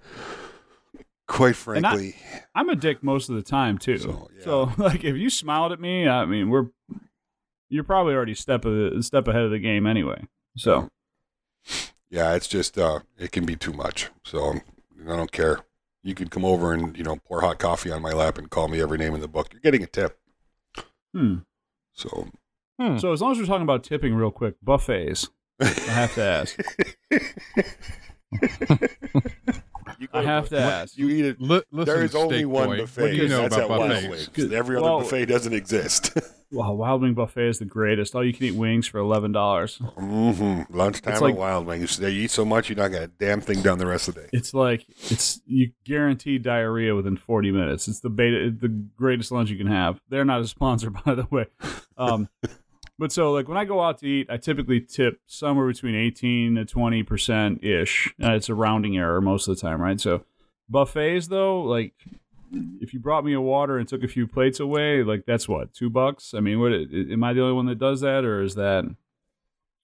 [1.26, 2.16] quite And I- frankly,
[2.54, 5.80] i'm a dick most of the time too So, so, like if you smiled at
[5.80, 6.66] me i mean we're
[7.70, 10.88] you're probably already step a step ahead of the game anyway so
[12.10, 14.08] yeah, it's just uh, it can be too much.
[14.22, 14.52] So
[15.04, 15.58] I don't care.
[16.04, 18.68] You could come over and you know pour hot coffee on my lap and call
[18.68, 19.48] me every name in the book.
[19.52, 20.16] You're getting a tip.
[21.12, 21.38] hmm.
[21.92, 22.28] So
[22.80, 22.98] Hmm.
[22.98, 25.28] So as long as we're talking about tipping real quick, buffets.
[25.60, 26.56] I have to ask.
[30.12, 30.96] you I have to ask.
[30.96, 31.40] You eat it.
[31.40, 32.78] Li- listen, There is only one boy.
[32.80, 33.02] buffet.
[33.02, 34.36] What do you know that's about Wild buffets?
[34.36, 34.52] Wings.
[34.52, 36.16] Every other Well- buffet doesn't exist.
[36.52, 38.14] Wow, Wild Wing buffet is the greatest.
[38.14, 39.78] All you can eat wings for eleven dollars.
[39.78, 40.72] mm-hmm.
[40.76, 41.98] Lunchtime It's like- at Wild Wings.
[41.98, 44.28] You eat so much, you're not gonna damn thing down the rest of the day.
[44.32, 47.88] It's like it's you guarantee diarrhea within forty minutes.
[47.88, 49.98] It's the beta, the greatest lunch you can have.
[50.10, 51.46] They're not a sponsor, by the way.
[51.98, 52.28] Um,
[52.98, 56.54] but so like when I go out to eat, I typically tip somewhere between eighteen
[56.56, 58.12] to twenty percent ish.
[58.22, 60.00] Uh, it's a rounding error most of the time, right?
[60.00, 60.24] So
[60.68, 61.94] buffets though, like
[62.80, 65.72] if you brought me a water and took a few plates away, like that's what
[65.74, 66.34] two bucks.
[66.34, 68.84] I mean, what am I the only one that does that, or is that?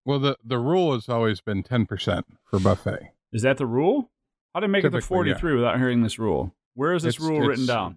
[0.05, 3.11] Well, the the rule has always been ten percent for buffet.
[3.33, 4.11] Is that the rule?
[4.55, 5.35] How did I make it to Typically, yeah.
[5.39, 6.53] 43 without hearing this rule?
[6.75, 7.97] Where is this It's- rule written it's- down?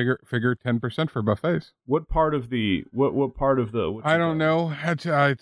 [0.00, 1.72] Figure figure ten percent for buffets.
[1.84, 4.72] What part of the what what part of the I don't know.
[4.82, 5.36] I, I,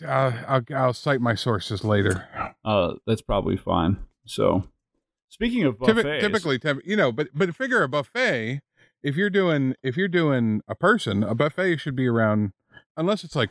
[0.48, 2.28] I'll, I'll cite my sources later.
[2.64, 3.98] Uh that's probably fine.
[4.24, 4.64] So
[5.28, 8.62] speaking of buffets, typically, typ- you know, but but figure a buffet.
[9.00, 12.50] If you're doing if you're doing a person, a buffet should be around,
[12.96, 13.50] unless it's like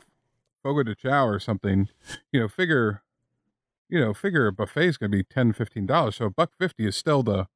[0.62, 1.88] fogo de chao or something.
[2.34, 3.02] You know, figure,
[3.88, 6.18] you know, figure a buffet is going to be 10 15 dollars.
[6.18, 7.48] So a buck fifty is still the,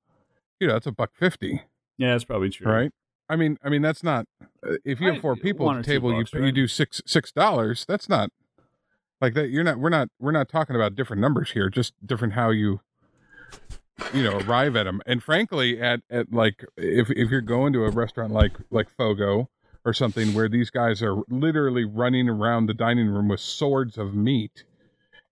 [0.57, 1.63] you know, that's a buck fifty,
[1.97, 2.71] yeah, that's probably true.
[2.71, 2.91] right?
[3.31, 4.25] I mean, I mean that's not.
[4.65, 7.31] uh, If you have four people at the table, bucks, you you do six six
[7.31, 7.85] dollars.
[7.87, 8.29] That's not
[9.21, 9.49] like that.
[9.49, 9.77] You're not.
[9.79, 10.09] We're not.
[10.19, 11.69] We're not talking about different numbers here.
[11.69, 12.81] Just different how you
[14.13, 17.83] you know arrive at them and frankly at at like if if you're going to
[17.85, 19.49] a restaurant like like fogo
[19.85, 24.15] or something where these guys are literally running around the dining room with swords of
[24.15, 24.63] meat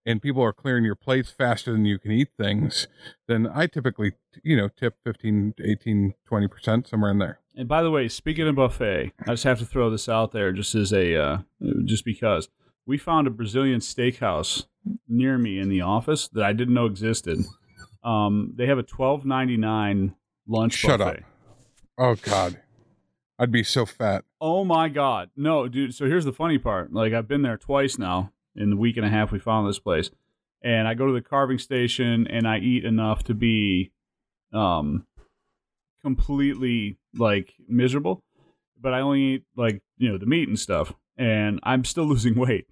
[0.05, 2.87] and people are clearing your plates faster than you can eat things
[3.27, 4.11] then i typically
[4.43, 8.55] you know tip 15 18 20% somewhere in there And by the way, speaking of
[8.55, 11.37] buffet, I just have to throw this out there just as a uh,
[11.83, 12.47] just because
[12.85, 14.63] we found a Brazilian steakhouse
[15.09, 17.39] near me in the office that I didn't know existed.
[18.01, 20.15] Um, they have a twelve ninety nine
[20.47, 21.17] lunch Shut buffet.
[21.17, 21.23] up.
[21.97, 22.61] oh god
[23.37, 25.93] i'd be so fat Oh my god, no, dude.
[25.93, 26.93] So here's the funny part.
[26.93, 29.79] Like I've been there twice now in the week and a half we found this
[29.79, 30.11] place,
[30.63, 33.91] and I go to the carving station and I eat enough to be,
[34.53, 35.05] um,
[36.01, 38.23] completely like miserable,
[38.79, 42.35] but I only eat like you know the meat and stuff, and I'm still losing
[42.35, 42.67] weight.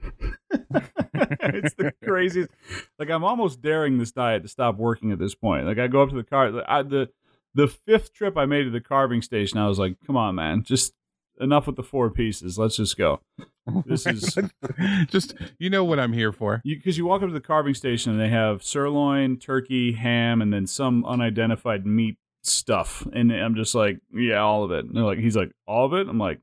[0.51, 2.49] it's the craziest.
[2.97, 5.65] Like I'm almost daring this diet to stop working at this point.
[5.65, 6.63] Like I go up to the car.
[6.67, 7.09] I, the
[7.53, 10.63] the fifth trip I made to the carving station, I was like, "Come on, man,
[10.63, 10.93] just
[11.39, 12.57] enough with the four pieces.
[12.57, 13.21] Let's just go."
[13.69, 14.37] Oh this is
[15.09, 18.13] just you know what i'm here for because you, walk up to the carving station
[18.13, 22.17] and they have sirloin, turkey, ham, and then some unidentified meat
[22.47, 25.85] stuff, and I'm just like, "Yeah, all of it." And they're like, "He's like, all
[25.85, 26.39] of it?" I'm like,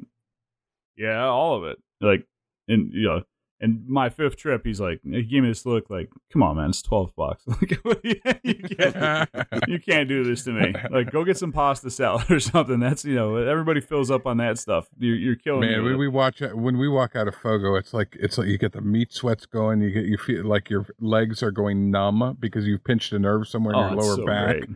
[0.96, 2.26] "Yeah, all of it." Like,
[2.68, 3.22] and you know.
[3.61, 6.70] And my fifth trip, he's like, he gave me this look like, come on, man,
[6.70, 7.44] it's 12 bucks.
[7.48, 7.70] Like,
[8.42, 9.30] you, can't,
[9.68, 10.74] you can't do this to me.
[10.90, 12.78] Like, go get some pasta salad or something.
[12.78, 14.88] That's, you know, everybody fills up on that stuff.
[14.98, 15.68] You're, you're killing me.
[15.68, 18.36] Man, with when we watch uh, when we walk out of Fogo, it's like it's
[18.36, 19.80] like you get the meat sweats going.
[19.80, 23.48] You get you feel like your legs are going numb because you've pinched a nerve
[23.48, 24.57] somewhere in Oh, your lower so back.
[24.59, 24.68] great.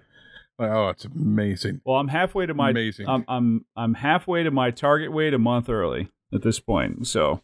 [0.58, 1.80] Oh, it's amazing.
[1.84, 3.08] Well, I'm halfway to my Amazing.
[3.08, 7.06] I'm I'm I'm halfway to my target weight a month early at this point.
[7.06, 7.42] So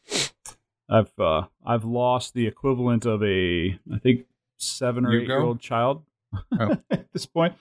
[0.88, 4.26] I've uh I've lost the equivalent of a I think
[4.58, 5.34] seven or You eight go?
[5.34, 6.02] year old child
[6.58, 6.76] Oh.
[6.90, 7.54] at this point.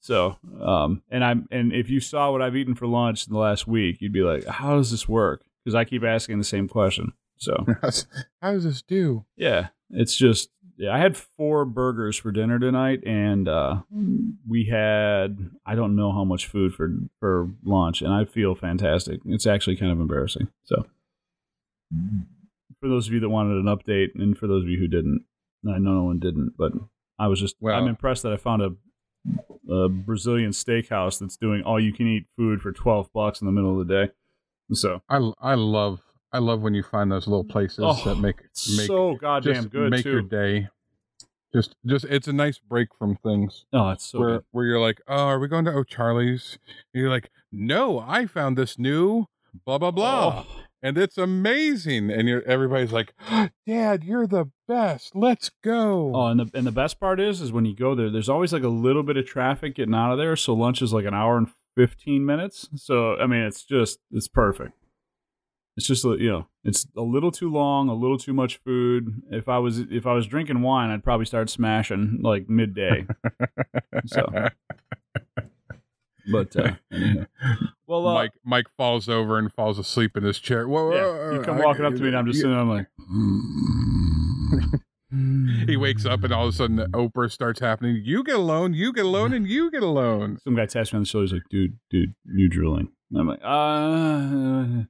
[0.00, 3.38] So um and I'm and if you saw what I've eaten for lunch in the
[3.38, 5.42] last week, you'd be like, how does this work?
[5.64, 7.12] Because I keep asking the same question.
[7.38, 7.66] So
[8.42, 9.24] How does this do?
[9.36, 10.50] yeah, it's just
[10.88, 13.82] I had four burgers for dinner tonight, and uh,
[14.48, 19.20] we had I don't know how much food for for lunch, and I feel fantastic.
[19.26, 20.48] It's actually kind of embarrassing.
[20.64, 20.86] So,
[22.80, 25.24] for those of you that wanted an update, and for those of you who didn't,
[25.68, 26.72] I know no one didn't, but
[27.18, 31.62] I was just Well- I'm impressed that I found a, a Brazilian steakhouse that's doing
[31.62, 34.12] all you can eat food for twelve bucks in the middle of the day.
[34.72, 36.00] So I I love
[36.32, 38.36] I love when you find those little places Oh, that make
[38.76, 40.68] make so goddamn good make your day.
[41.52, 44.44] Just just it's a nice break from things Oh, it's so where good.
[44.52, 46.58] where you're like, oh, are we going to O'Charlie's?
[46.94, 49.26] And you're like, no, I found this new
[49.64, 50.44] blah blah blah.
[50.46, 50.60] Oh.
[50.80, 52.08] and it's amazing.
[52.10, 53.14] And you're everybody's like,
[53.66, 55.16] Dad, you're the best.
[55.16, 56.12] Let's go.
[56.14, 58.52] Oh, and the and the best part is, is when you go there, there's always
[58.52, 60.36] like a little bit of traffic getting out of there.
[60.36, 62.68] So lunch is like an hour and fifteen minutes.
[62.76, 64.74] So I mean, it's just it's perfect.
[65.80, 69.22] It's just a- you know, it's a little too long, a little too much food.
[69.30, 73.06] If I was if I was drinking wine, I'd probably start smashing like midday.
[74.04, 74.30] so,
[76.30, 76.72] but uh,
[77.86, 80.68] well, uh, Mike Mike falls over and falls asleep in his chair.
[80.68, 82.52] Whoa, yeah, you come I- walking up to me, and I'm just sitting.
[82.52, 82.88] there, I'm like,
[85.66, 88.00] He wakes up and all of a sudden Oprah starts happening.
[88.04, 90.38] You get alone, you get alone, and you get alone.
[90.44, 91.24] some guy taps me on the shoulder.
[91.24, 94.84] He's like, "Dude, dude, you drooling?" And I'm like, "Uh,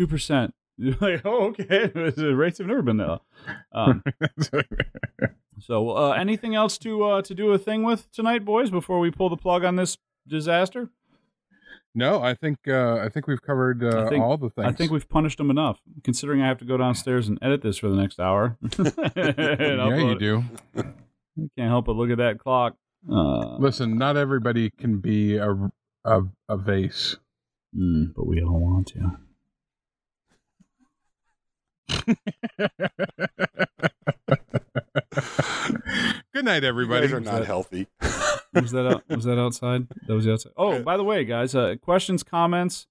[0.00, 0.54] two percent."
[1.00, 1.86] Like, oh, okay.
[1.94, 3.06] the rates have never been that.
[3.08, 3.20] low.
[3.72, 4.02] Um,
[5.60, 8.70] so, uh, anything else to uh, to do a thing with tonight, boys?
[8.70, 10.88] Before we pull the plug on this disaster,
[11.94, 14.68] no, I think uh, I think we've covered uh, think- all the things.
[14.68, 15.82] I think we've punished them enough.
[16.02, 18.56] Considering I have to go downstairs and edit this for the next hour.
[19.16, 20.44] Yeah, you do.
[20.74, 22.76] Can't help but look at that clock.
[23.10, 25.70] Uh, Listen, not everybody can be a
[26.04, 27.16] a, a vase.
[27.76, 29.18] mm, but we all want to.
[32.06, 32.16] Good
[36.32, 37.06] Good night, You everybody.
[37.06, 37.86] guys are not healthy.
[38.54, 39.86] was that out, was that outside?
[40.06, 40.52] That was outside.
[40.56, 42.86] Oh, by the way, guys, uh, questions, comments.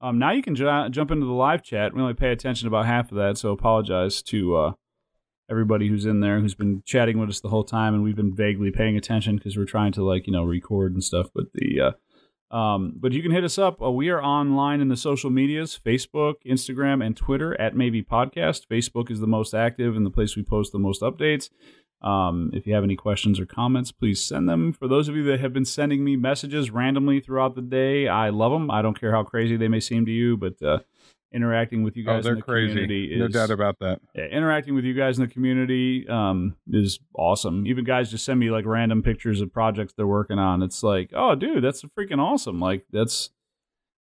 [0.00, 1.94] Um, now you can ju- jump into the live chat.
[1.94, 4.72] We only pay attention to about half of that, so apologize to uh,
[5.50, 8.34] everybody who's in there who's been chatting with us the whole time, and we've been
[8.34, 11.26] vaguely paying attention because we're trying to like you know record and stuff.
[11.34, 11.90] But the uh,
[12.50, 13.80] um, but you can hit us up.
[13.82, 18.66] Uh, we are online in the social medias: Facebook, Instagram, and Twitter at Maybe Podcast.
[18.66, 21.50] Facebook is the most active and the place we post the most updates.
[22.02, 24.72] Um, if you have any questions or comments, please send them.
[24.72, 28.30] For those of you that have been sending me messages randomly throughout the day, I
[28.30, 28.70] love them.
[28.70, 30.78] I don't care how crazy they may seem to you, but uh,
[31.32, 33.16] interacting with you Oh, guys in they're the crazy.
[33.16, 34.00] No is doubt about that.
[34.14, 37.66] yeah, interacting with you guys in the community um, is awesome.
[37.66, 40.62] Even guys just send me like random pictures of projects they're working on.
[40.62, 42.60] It's like, oh, dude, that's freaking awesome.
[42.60, 43.30] Like that's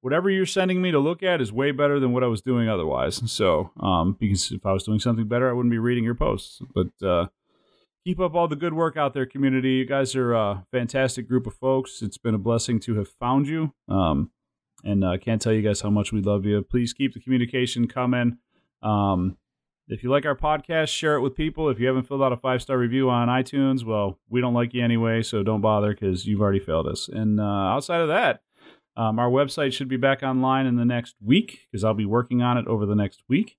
[0.01, 2.69] whatever you're sending me to look at is way better than what I was doing
[2.69, 3.21] otherwise.
[3.31, 6.61] So, um, because if I was doing something better, I wouldn't be reading your posts.
[6.73, 7.27] But uh,
[8.05, 9.71] keep up all the good work out there, community.
[9.71, 12.01] You guys are a fantastic group of folks.
[12.01, 13.73] It's been a blessing to have found you.
[13.89, 14.31] Um,
[14.87, 16.61] and I can't tell you guys how much we love you.
[16.61, 18.37] Please keep the communication coming.
[18.81, 19.37] Um,
[19.89, 21.69] if you like our podcast, share it with people.
[21.69, 24.73] If you haven't filled out a five star review on iTunes, well, we don't like
[24.73, 27.09] you anyway, so don't bother because you've already failed us.
[27.09, 28.41] And uh, outside of that,
[28.95, 32.41] um, our website should be back online in the next week because I'll be working
[32.41, 33.57] on it over the next week,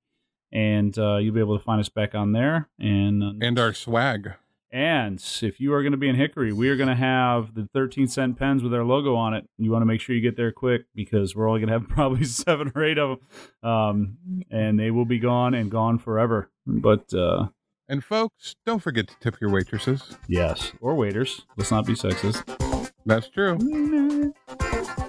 [0.51, 2.69] and uh, you'll be able to find us back on there.
[2.79, 4.33] And uh, And our swag.
[4.71, 7.69] And if you are going to be in Hickory, we are going to have the
[7.73, 9.49] 13 cent pens with our logo on it.
[9.59, 11.89] You want to make sure you get there quick because we're only going to have
[11.95, 13.19] probably seven or eight of
[13.63, 13.71] them.
[13.71, 14.17] Um,
[14.51, 16.51] and they will be gone and gone forever.
[16.67, 17.49] But uh,
[17.89, 20.17] And folks, don't forget to tip your waitresses.
[20.29, 21.47] yes, or waiters.
[21.57, 22.45] Let's not be sexist.
[23.07, 23.57] That's true.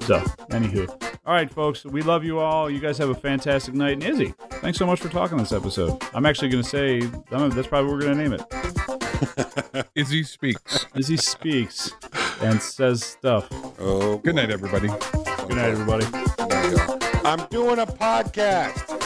[0.01, 0.20] So,
[0.51, 0.89] anywho.
[1.26, 2.70] All right, folks, we love you all.
[2.70, 3.93] You guys have a fantastic night.
[3.93, 6.01] And Izzy, thanks so much for talking this episode.
[6.14, 8.78] I'm actually going to say, that's probably what we're going to name it.
[9.95, 10.86] Izzy speaks.
[10.95, 11.91] Izzy speaks
[12.41, 13.47] and says stuff.
[13.80, 14.88] Oh, good night, everybody.
[14.88, 16.05] Good night, everybody.
[17.26, 18.99] I'm doing a podcast.